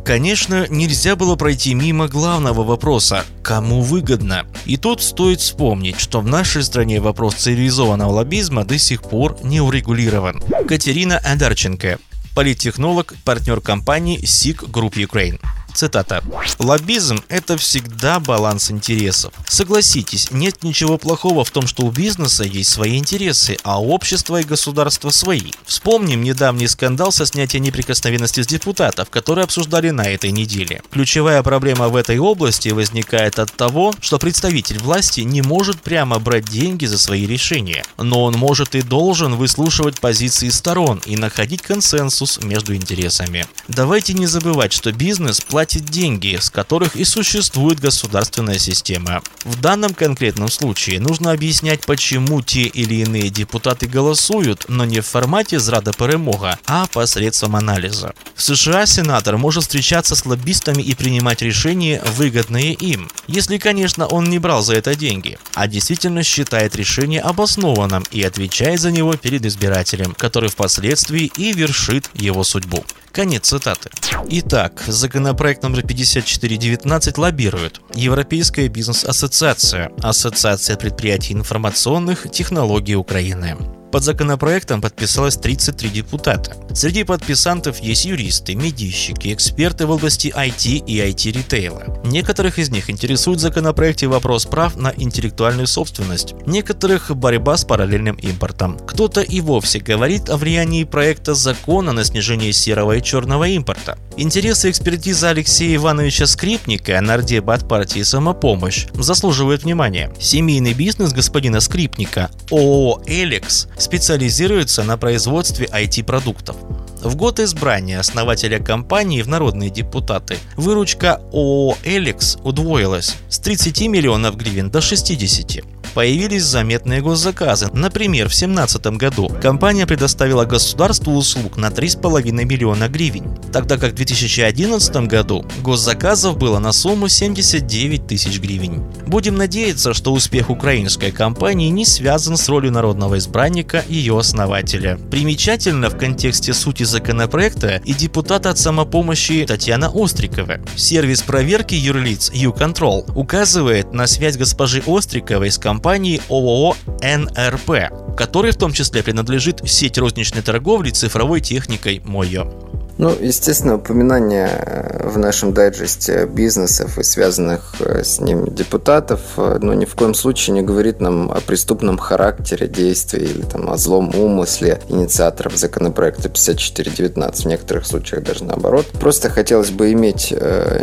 Конечно, 0.06 0.66
нельзя 0.70 1.16
было 1.16 1.36
пройти 1.36 1.74
мимо 1.74 1.89
главного 1.94 2.64
вопроса– 2.64 3.26
кому 3.44 3.82
выгодно? 3.82 4.46
И 4.66 4.78
тут 4.78 5.02
стоит 5.02 5.40
вспомнить, 5.40 6.00
что 6.00 6.22
в 6.22 6.28
нашей 6.28 6.64
стране 6.64 7.00
вопрос 7.00 7.36
цивилизованного 7.36 8.12
лоббизма 8.12 8.64
до 8.64 8.78
сих 8.78 9.02
пор 9.02 9.38
не 9.44 9.62
урегулирован. 9.62 10.42
Катерина 10.68 11.18
Адарченко, 11.18 11.98
политтехнолог, 12.36 13.16
партнер 13.24 13.62
компании 13.62 14.22
SIG 14.22 14.70
Group 14.70 14.94
Ukraine. 14.94 15.40
Цитата. 15.74 16.24
«Лоббизм– 16.60 17.22
это 17.30 17.58
всегда 17.58 18.20
баланс 18.20 18.70
интересов. 18.70 19.34
Согласитесь, 19.48 20.30
нет 20.32 20.64
ничего 20.64 20.98
плохого 20.98 21.46
в 21.46 21.52
том, 21.52 21.68
что 21.68 21.84
у 21.84 21.92
бизнеса 21.92 22.44
есть 22.44 22.70
свои 22.70 22.98
интересы, 22.98 23.58
а 23.64 23.80
у 23.80 23.92
общества 23.92 24.42
и 24.42 24.44
государства 24.44 25.10
свои. 25.10 25.52
Вспомним 25.66 26.22
недавний 26.22 26.68
скандал 26.68 27.12
со 27.12 27.26
снятием 27.26 27.64
неприкосновенности 27.64 28.42
с 28.42 28.48
депутатов, 28.48 29.10
которые 29.10 29.44
обсуждали 29.44 29.90
на 29.92 30.02
этой 30.02 30.32
неделе. 30.32 30.82
Ключевая 30.92 31.42
проблема 31.44 31.88
в 31.88 31.96
этой 31.96 32.18
области 32.20 32.70
возникает 32.70 33.40
от 33.40 33.54
того, 33.54 33.94
что 34.02 34.20
представитель 34.20 34.80
власти 34.80 35.22
не 35.22 35.42
может 35.42 35.82
прямо 35.82 36.20
брать 36.20 36.46
деньги 36.46 36.86
за 36.86 36.98
свои 36.98 37.26
решения, 37.26 37.86
но 37.98 38.24
он 38.24 38.34
может 38.34 38.76
и 38.76 38.82
должен 38.82 39.36
выслушивать 39.36 40.02
позиции 40.02 40.50
сторон 40.50 41.02
и 41.06 41.16
находить 41.16 41.62
консенсус 41.62 42.40
между 42.42 42.76
интересами. 42.76 43.46
Давайте 43.68 44.14
не 44.14 44.28
забывать, 44.28 44.74
что 44.74 44.92
бизнес 44.92 45.40
платит 45.40 45.69
платит 45.70 45.86
деньги, 45.86 46.36
с 46.42 46.50
которых 46.50 46.96
и 46.96 47.04
существует 47.04 47.80
государственная 47.80 48.58
система. 48.58 49.22
В 49.44 49.62
данном 49.62 49.94
конкретном 49.94 50.50
случае 50.50 51.00
нужно 51.00 51.32
объяснять, 51.32 51.86
почему 51.86 52.42
те 52.42 52.64
или 52.64 52.96
иные 52.96 53.30
депутаты 53.30 53.86
голосуют, 53.86 54.66
но 54.68 54.86
не 54.86 55.02
в 55.02 55.06
формате 55.06 55.60
зрада 55.60 55.94
перемога, 55.94 56.58
а 56.66 56.88
посредством 56.88 57.56
анализа. 57.56 58.16
В 58.34 58.42
США 58.42 58.88
сенатор 58.88 59.38
может 59.38 59.62
встречаться 59.62 60.16
с 60.16 60.26
лоббистами 60.26 60.82
и 60.82 60.96
принимать 60.96 61.44
решения, 61.44 62.02
выгодные 62.16 62.74
им, 62.74 63.08
если, 63.28 63.60
конечно, 63.60 64.08
он 64.08 64.24
не 64.24 64.40
брал 64.40 64.64
за 64.64 64.74
это 64.74 64.96
деньги, 64.96 65.38
а 65.54 65.68
действительно 65.68 66.24
считает 66.24 66.76
решение 66.76 67.22
обоснованным 67.22 68.04
и 68.10 68.24
отвечает 68.24 68.82
за 68.82 68.90
него 68.90 69.14
перед 69.14 69.46
избирателем, 69.46 70.16
который 70.18 70.50
впоследствии 70.50 71.32
и 71.38 71.54
вершит 71.54 72.10
его 72.16 72.44
судьбу. 72.44 72.84
Конец 73.12 73.48
цитаты. 73.48 73.90
Итак, 74.30 74.84
законопроект 74.88 75.64
номер 75.64 75.82
5419 75.82 77.18
лоббирует 77.18 77.82
Европейская 77.96 78.68
бизнес-ассоциация, 78.68 79.92
Ассоциация 80.02 80.78
предприятий 80.78 81.34
информационных 81.34 82.30
технологий 82.32 82.96
Украины. 82.96 83.79
Под 83.92 84.04
законопроектом 84.04 84.82
подписалось 84.82 85.36
33 85.36 85.90
депутата. 85.90 86.56
Среди 86.76 87.04
подписантов 87.04 87.80
есть 87.80 88.06
юристы, 88.06 88.54
медийщики, 88.54 89.34
эксперты 89.34 89.88
в 89.88 89.92
области 89.92 90.28
IT 90.28 90.86
и 90.86 91.00
IT-ритейла. 91.00 92.00
Некоторых 92.06 92.60
из 92.60 92.70
них 92.70 92.92
интересует 92.92 93.40
в 93.40 93.42
законопроекте 93.42 94.08
вопрос 94.08 94.46
прав 94.46 94.76
на 94.76 94.94
интеллектуальную 94.96 95.66
собственность, 95.66 96.36
некоторых– 96.46 97.16
борьба 97.16 97.58
с 97.58 97.66
параллельным 97.66 98.16
импортом. 98.18 98.78
Кто-то 98.78 99.22
и 99.22 99.42
вовсе 99.42 99.80
говорит 99.80 100.30
о 100.30 100.38
влиянии 100.38 100.84
проекта 100.84 101.34
закона 101.34 101.92
на 101.92 102.04
снижение 102.04 102.54
серого 102.54 102.98
и 102.98 103.02
черного 103.02 103.48
импорта. 103.48 103.98
Интересы 104.18 104.68
и 104.68 104.72
экспертиза 104.72 105.30
Алексея 105.30 105.78
Ивановича 105.78 106.28
Скрипника, 106.28 107.00
нардеба 107.02 107.56
от 107.56 107.68
партии 107.68 108.04
«Самопомощь», 108.04 108.86
заслуживают 108.94 109.64
внимания. 109.64 110.12
Семейный 110.20 110.74
бизнес 110.74 111.12
господина 111.12 111.60
Скрипника, 111.60 112.30
ООО 112.52 113.02
«Элекс», 113.08 113.68
специализируется 113.80 114.84
на 114.84 114.98
производстве 114.98 115.68
IT-продуктов. 115.68 116.56
В 117.02 117.16
год 117.16 117.40
избрания 117.40 118.00
основателя 118.00 118.60
компании 118.60 119.22
в 119.22 119.28
народные 119.28 119.70
депутаты 119.70 120.38
выручка 120.58 121.22
ООО 121.32 121.78
«Элекс» 121.84 122.38
удвоилась 122.44 123.16
с 123.30 123.40
30 123.40 123.88
миллионов 123.88 124.36
гривен 124.36 124.70
до 124.70 124.82
60 124.82 125.79
появились 125.94 126.44
заметные 126.44 127.02
госзаказы. 127.02 127.70
Например, 127.74 128.28
в 128.28 128.38
2017 128.38 128.86
году 128.98 129.30
компания 129.42 129.86
предоставила 129.86 130.46
государству 130.46 131.14
услуг 131.14 131.58
на 131.58 131.68
3,5 131.68 132.32
миллиона 132.32 132.88
гривен, 132.88 133.38
тогда 133.52 133.78
как 133.78 133.94
в 133.94 133.96
2011 133.96 134.96
году 135.08 135.46
госзаказов 135.62 136.38
было 136.38 136.60
на 136.60 136.72
сумму 136.72 137.08
79 137.08 138.08
тысяч 138.08 138.40
гривен. 138.40 138.84
Будем 139.08 139.36
надеяться, 139.36 139.94
что 139.94 140.14
успех 140.14 140.50
украинской 140.50 141.12
компании 141.12 141.70
не 141.70 141.86
связан 141.86 142.38
с 142.38 142.48
ролью 142.48 142.72
народного 142.72 143.18
избранника 143.18 143.84
ее 143.88 144.18
основателя. 144.18 144.98
Примечательно 145.10 145.90
в 145.90 145.98
контексте 145.98 146.54
сути 146.54 146.84
законопроекта 146.84 147.82
и 147.86 147.94
депутата 147.94 148.50
от 148.50 148.58
самопомощи 148.58 149.46
Татьяна 149.48 149.92
Острикова. 149.94 150.60
Сервис 150.76 151.22
проверки 151.22 151.76
юрлиц 151.76 152.32
U-Control 152.34 153.12
указывает 153.16 153.94
на 153.94 154.08
связь 154.08 154.38
госпожи 154.38 154.84
Остриковой 154.86 155.52
с 155.52 155.58
компанией 155.58 155.79
компании 155.80 156.22
ООО 156.28 156.76
НРП, 157.02 158.18
которой 158.18 158.52
в 158.52 158.58
том 158.58 158.74
числе 158.74 159.02
принадлежит 159.02 159.62
сеть 159.66 159.98
розничной 159.98 160.42
торговли 160.42 160.90
цифровой 160.90 161.40
техникой 161.40 162.02
Мойо. 162.04 162.52
Ну, 163.00 163.16
естественно, 163.18 163.76
упоминание 163.76 164.50
э, 164.50 165.08
в 165.08 165.18
нашем 165.18 165.54
дайджесте 165.54 166.26
бизнесов 166.26 167.00
и 167.00 167.04
связанных 167.04 167.76
э, 167.80 168.04
с 168.04 168.20
ним 168.20 168.54
депутатов, 168.54 169.22
э, 169.38 169.60
ну, 169.62 169.72
ни 169.72 169.86
в 169.86 169.96
коем 169.96 170.14
случае 170.14 170.56
не 170.56 170.64
говорит 170.64 171.00
нам 171.00 171.32
о 171.32 171.40
преступном 171.40 171.98
характере 171.98 172.68
действий 172.68 173.24
или 173.24 173.44
там, 173.44 173.70
о 173.70 173.78
злом 173.78 174.14
умысле 174.14 174.82
инициаторов 174.90 175.56
законопроекта 175.56 176.28
5419, 176.28 177.46
в 177.46 177.48
некоторых 177.48 177.86
случаях 177.88 178.22
даже 178.26 178.44
наоборот. 178.44 178.86
Просто 179.00 179.30
хотелось 179.30 179.72
бы 179.72 179.94
иметь 179.94 180.34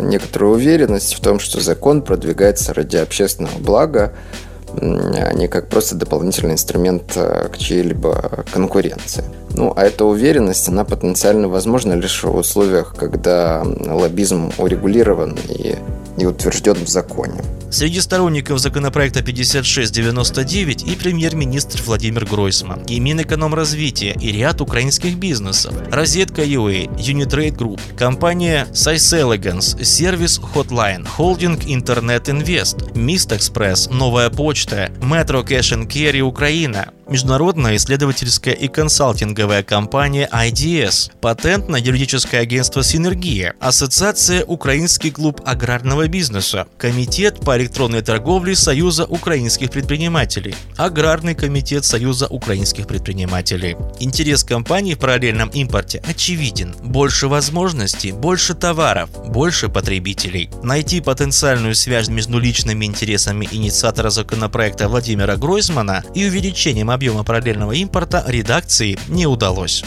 некоторую 0.01 0.53
уверенность 0.55 1.13
в 1.13 1.19
том, 1.19 1.39
что 1.39 1.61
закон 1.61 2.01
продвигается 2.01 2.73
ради 2.73 2.97
общественного 2.97 3.59
блага, 3.59 4.13
не 4.81 5.47
как 5.47 5.69
просто 5.69 5.95
дополнительный 5.95 6.53
инструмент 6.53 7.13
э, 7.15 7.49
к 7.51 7.57
чьей-либо 7.57 8.45
конкуренции. 8.51 9.23
Ну, 9.55 9.73
а 9.75 9.83
эта 9.83 10.05
уверенность, 10.05 10.67
она 10.69 10.83
потенциально 10.83 11.47
возможна 11.47 11.93
лишь 11.93 12.23
в 12.23 12.35
условиях, 12.35 12.93
когда 12.95 13.63
лоббизм 13.63 14.51
урегулирован 14.57 15.37
и, 15.49 15.75
и 16.17 16.25
утвержден 16.25 16.75
в 16.75 16.87
законе. 16.87 17.41
Среди 17.69 17.99
сторонников 17.99 18.59
законопроекта 18.59 19.21
5699 19.21 20.83
и 20.83 20.95
премьер-министр 20.95 21.81
Владимир 21.85 22.25
Гройсман, 22.25 22.81
и 22.83 22.99
Минэкономразвития, 22.99 24.13
и 24.13 24.31
ряд 24.31 24.61
украинских 24.61 25.17
бизнесов. 25.17 25.73
Розетка 25.91 26.43
UA, 26.43 26.95
Unitrade 26.97 27.55
Group, 27.55 27.79
компания 27.97 28.67
Elegance, 28.71 29.83
сервис 29.83 30.39
Hotline, 30.39 31.05
холдинг 31.07 31.63
Internet 31.65 32.25
Invest, 32.25 32.93
Mist 32.93 33.37
Express, 33.37 33.93
Новая 33.93 34.29
почта, 34.29 34.66
Metro 35.01 35.43
Cash 35.43 35.73
and 35.73 35.87
Carry 35.87 36.21
Украина, 36.21 36.93
международная 37.09 37.75
исследовательская 37.75 38.53
и 38.53 38.67
консалтинговая 38.67 39.63
компания 39.63 40.29
IDS, 40.31 41.11
патентно-юридическое 41.21 42.41
агентство 42.41 42.83
«Синергия», 42.83 43.55
Ассоциация 43.59 44.43
«Украинский 44.43 45.11
клуб 45.11 45.41
аграрного 45.45 46.07
бизнеса», 46.07 46.67
Комитет 46.77 47.39
по 47.39 47.57
электронной 47.57 48.01
торговле 48.01 48.55
Союза 48.55 49.05
украинских 49.05 49.71
предпринимателей, 49.71 50.55
Аграрный 50.75 51.35
комитет 51.35 51.85
Союза 51.85 52.27
украинских 52.27 52.87
предпринимателей. 52.87 53.77
Интерес 53.99 54.43
компании 54.43 54.95
в 54.95 54.99
параллельном 54.99 55.49
импорте 55.49 56.01
очевиден. 56.07 56.75
Больше 56.83 57.27
возможностей, 57.27 58.11
больше 58.11 58.53
товаров, 58.53 59.09
больше 59.27 59.69
потребителей. 59.69 60.49
Найти 60.63 61.01
потенциальную 61.01 61.75
связь 61.75 62.09
между 62.09 62.39
личными 62.39 62.85
интересами 62.85 63.47
инициатора 63.51 64.09
законопроекта 64.09 64.89
Владимира 64.89 65.35
Гройсмана 65.37 66.03
и 66.13 66.25
увеличением 66.27 66.89
объема 66.97 67.23
параллельного 67.23 67.73
импорта 67.73 68.23
редакции 68.27 68.97
не 69.07 69.27
удалось. 69.27 69.85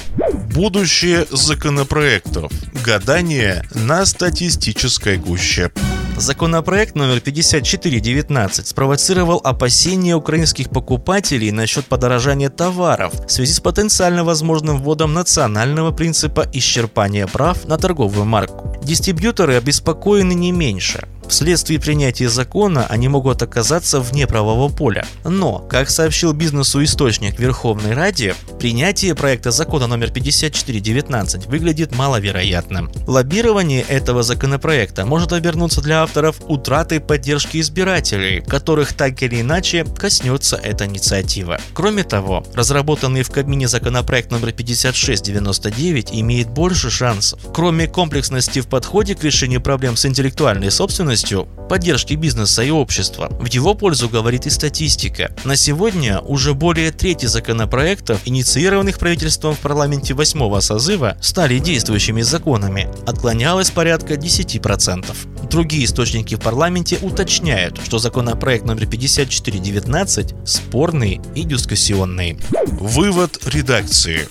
Будущее 0.54 1.26
законопроектов. 1.30 2.52
Гадание 2.84 3.64
на 3.74 4.06
статистической 4.06 5.16
гуще. 5.16 5.72
Законопроект 6.16 6.94
номер 6.94 7.20
5419 7.20 8.66
спровоцировал 8.66 9.40
опасения 9.42 10.14
украинских 10.14 10.70
покупателей 10.70 11.50
насчет 11.50 11.86
подорожания 11.86 12.50
товаров 12.50 13.12
в 13.26 13.30
связи 13.30 13.52
с 13.52 13.60
потенциально 13.60 14.22
возможным 14.22 14.78
вводом 14.78 15.12
национального 15.12 15.92
принципа 15.92 16.46
исчерпания 16.52 17.26
прав 17.26 17.66
на 17.66 17.76
торговую 17.76 18.24
марку. 18.24 18.76
Дистрибьюторы 18.84 19.54
обеспокоены 19.54 20.34
не 20.34 20.52
меньше. 20.52 21.08
Вследствие 21.30 21.78
принятия 21.78 22.28
закона 22.28 22.86
они 22.88 23.06
могут 23.06 23.40
оказаться 23.40 24.00
вне 24.00 24.26
правового 24.26 24.68
поля. 24.68 25.06
Но, 25.22 25.60
как 25.60 25.88
сообщил 25.88 26.32
бизнесу 26.32 26.82
источник 26.82 27.38
Верховной 27.38 27.94
Ради, 27.94 28.34
принятие 28.58 29.14
проекта 29.14 29.52
закона 29.52 29.86
номер 29.86 30.10
5419 30.10 31.46
выглядит 31.46 31.94
маловероятным. 31.94 32.90
Лоббирование 33.06 33.82
этого 33.82 34.24
законопроекта 34.24 35.06
может 35.06 35.32
обернуться 35.32 35.80
для 35.80 36.02
авторов 36.02 36.36
утратой 36.48 36.98
поддержки 36.98 37.60
избирателей, 37.60 38.40
которых 38.40 38.92
так 38.92 39.22
или 39.22 39.40
иначе 39.40 39.84
коснется 39.84 40.56
эта 40.56 40.86
инициатива. 40.86 41.60
Кроме 41.74 42.02
того, 42.02 42.44
разработанный 42.54 43.22
в 43.22 43.30
Кабмине 43.30 43.68
законопроект 43.68 44.32
номер 44.32 44.50
5699 44.50 46.08
имеет 46.10 46.50
больше 46.50 46.90
шансов. 46.90 47.40
Кроме 47.54 47.86
комплексности 47.86 48.58
в 48.60 48.66
подходе 48.66 49.14
к 49.14 49.22
решению 49.22 49.60
проблем 49.60 49.96
с 49.96 50.04
интеллектуальной 50.04 50.72
собственностью, 50.72 51.19
поддержки 51.68 52.14
бизнеса 52.14 52.62
и 52.62 52.70
общества, 52.70 53.28
в 53.30 53.46
его 53.46 53.74
пользу 53.74 54.08
говорит 54.08 54.46
и 54.46 54.50
статистика. 54.50 55.34
На 55.44 55.56
сегодня 55.56 56.20
уже 56.20 56.54
более 56.54 56.90
трети 56.90 57.26
законопроектов, 57.26 58.20
инициированных 58.24 58.98
правительством 58.98 59.54
в 59.54 59.58
парламенте 59.58 60.14
8 60.14 60.60
созыва, 60.60 61.16
стали 61.20 61.58
действующими 61.58 62.22
законами. 62.22 62.88
Отклонялось 63.06 63.70
порядка 63.70 64.14
10%. 64.14 65.48
Другие 65.48 65.84
источники 65.84 66.34
в 66.34 66.40
парламенте 66.40 66.98
уточняют, 67.02 67.80
что 67.84 67.98
законопроект 67.98 68.64
номер 68.64 68.86
5419 68.86 70.34
спорный 70.44 71.20
и 71.34 71.42
дискуссионный. 71.44 72.38
Вывод 72.66 73.38
редакции. 73.46 74.28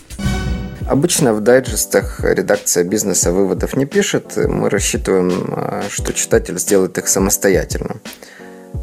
Обычно 0.89 1.34
в 1.36 1.41
дайджестах 1.41 2.19
редакция 2.23 2.84
бизнеса 2.84 3.32
выводов 3.32 3.78
не 3.78 3.86
пишет. 3.86 4.36
Мы 4.38 4.71
рассчитываем, 4.71 5.54
а, 5.56 5.84
что 5.88 6.13
читатель 6.13 6.58
сделает 6.58 6.97
их 6.97 7.08
самостоятельно. 7.08 7.97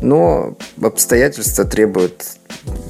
Но 0.01 0.57
обстоятельства 0.81 1.65
требуют 1.65 2.25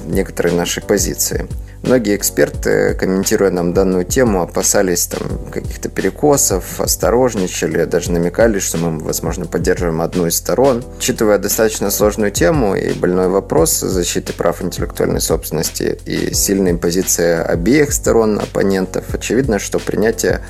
некоторой 0.05 0.53
нашей 0.53 0.83
позиции. 0.83 1.47
Многие 1.87 2.17
эксперты, 2.17 2.95
комментируя 2.95 3.49
нам 3.49 3.73
данную 3.73 4.03
тему, 4.03 4.41
опасались 4.41 5.07
там 5.07 5.49
каких-то 5.49 5.87
перекосов, 5.87 6.81
осторожничали, 6.81 7.85
даже 7.85 8.11
намекали, 8.11 8.59
что 8.59 8.77
мы, 8.77 8.99
возможно, 8.99 9.45
поддерживаем 9.45 10.01
одну 10.01 10.27
из 10.27 10.35
сторон. 10.35 10.83
Учитывая 10.97 11.37
достаточно 11.37 11.89
сложную 11.89 12.31
тему 12.31 12.75
и 12.75 12.91
больной 12.91 13.29
вопрос 13.29 13.79
защиты 13.79 14.33
прав 14.33 14.61
интеллектуальной 14.61 15.21
собственности 15.21 15.97
и 16.05 16.33
сильные 16.33 16.75
позиции 16.75 17.41
обеих 17.41 17.93
сторон 17.93 18.37
оппонентов, 18.37 19.05
очевидно, 19.13 19.57
что 19.57 19.79
принятие 19.79 20.41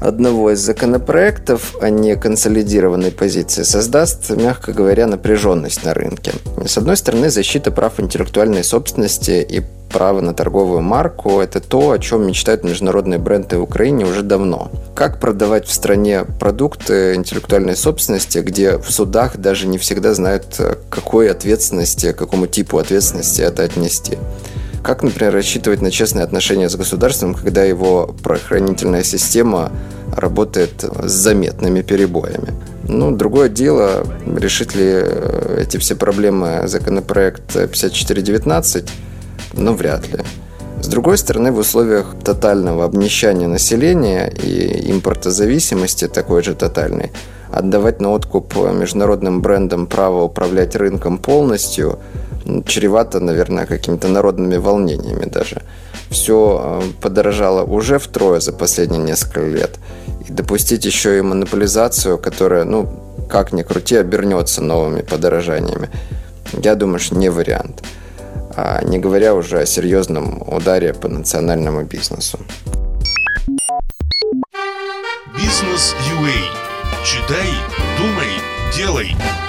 одного 0.00 0.52
из 0.52 0.60
законопроектов, 0.60 1.76
а 1.80 1.90
не 1.90 2.16
консолидированной 2.16 3.10
позиции, 3.12 3.64
создаст, 3.64 4.30
мягко 4.30 4.72
говоря, 4.72 5.06
напряженность 5.06 5.84
на 5.84 5.92
рынке. 5.92 6.32
С 6.64 6.78
одной 6.78 6.96
стороны, 6.96 7.28
защита 7.28 7.70
прав 7.70 8.00
интеллектуальной 8.00 8.64
собственности 8.64 9.46
и 9.46 9.62
право 9.96 10.20
на 10.20 10.34
торговую 10.34 10.82
марку– 10.82 11.40
это 11.40 11.58
то, 11.58 11.92
о 11.92 11.98
чем 11.98 12.26
мечтают 12.26 12.64
международные 12.64 13.18
бренды 13.18 13.56
в 13.56 13.62
Украине 13.62 14.04
уже 14.04 14.22
давно. 14.22 14.70
Как 14.94 15.18
продавать 15.20 15.66
в 15.66 15.72
стране 15.72 16.26
продукты 16.38 17.14
интеллектуальной 17.14 17.76
собственности, 17.76 18.40
где 18.40 18.76
в 18.76 18.90
судах 18.90 19.38
даже 19.38 19.66
не 19.66 19.78
всегда 19.78 20.12
знают, 20.12 20.60
какой 20.90 21.30
ответственности, 21.30 22.12
какому 22.12 22.46
типу 22.46 22.76
ответственности 22.76 23.40
это 23.40 23.62
отнести? 23.62 24.18
Как, 24.82 25.02
например, 25.02 25.32
рассчитывать 25.32 25.80
на 25.80 25.90
честные 25.90 26.24
отношения 26.24 26.68
с 26.68 26.76
государством, 26.76 27.32
когда 27.32 27.64
его 27.64 28.14
правоохранительная 28.22 29.02
система 29.02 29.72
работает 30.14 30.84
с 30.84 31.10
заметными 31.10 31.80
перебоями? 31.80 32.52
Ну, 32.86 33.16
другое 33.16 33.48
дело, 33.48 34.06
решит 34.26 34.74
ли 34.74 34.84
э, 34.86 35.62
эти 35.62 35.78
все 35.78 35.96
проблемы 35.96 36.64
законопроект 36.66 37.54
5419, 37.54 38.90
ну, 39.56 39.74
вряд 39.74 40.08
ли. 40.08 40.20
С 40.80 40.88
другой 40.88 41.18
стороны, 41.18 41.52
в 41.52 41.58
условиях 41.58 42.14
тотального 42.22 42.84
обнищания 42.84 43.48
населения 43.48 44.28
и 44.28 44.90
импортозависимости 44.92 46.06
такой 46.06 46.42
же 46.42 46.54
тотальной, 46.54 47.10
отдавать 47.50 48.00
на 48.00 48.10
откуп 48.10 48.54
международным 48.56 49.40
брендам 49.40 49.86
право 49.86 50.22
управлять 50.22 50.76
рынком 50.76 51.18
полностью– 51.18 51.98
чревато, 52.66 53.20
наверное, 53.20 53.66
какими-то 53.66 54.08
народными 54.08 54.56
волнениями 54.56 55.24
даже. 55.24 55.62
Все 56.10 56.80
э, 56.82 56.82
подорожало 57.00 57.64
уже 57.64 57.98
втрое 57.98 58.40
за 58.40 58.52
последние 58.52 59.02
несколько 59.02 59.40
лет. 59.40 59.78
И 60.28 60.32
допустить 60.32 60.84
еще 60.84 61.18
и 61.18 61.22
монополизацию, 61.22 62.18
которая, 62.18 62.64
ну, 62.64 62.88
как 63.28 63.52
ни 63.52 63.62
крути, 63.62 63.96
обернется 63.96 64.62
новыми 64.62 65.02
подорожаниями, 65.02 65.90
я 66.52 66.74
думаю, 66.74 67.00
что 67.00 67.16
не 67.16 67.28
вариант. 67.28 67.82
А 68.58 68.82
не 68.82 68.98
говоря 68.98 69.34
уже 69.34 69.60
о 69.60 69.66
серьезном 69.66 70.42
ударе 70.46 70.94
по 70.94 71.08
национальному 71.08 71.82
бизнесу. 71.82 72.38
Бизнес 75.34 75.94
UA. 76.10 77.04
Читай, 77.04 77.48
думай, 77.98 78.28
делай. 78.74 79.45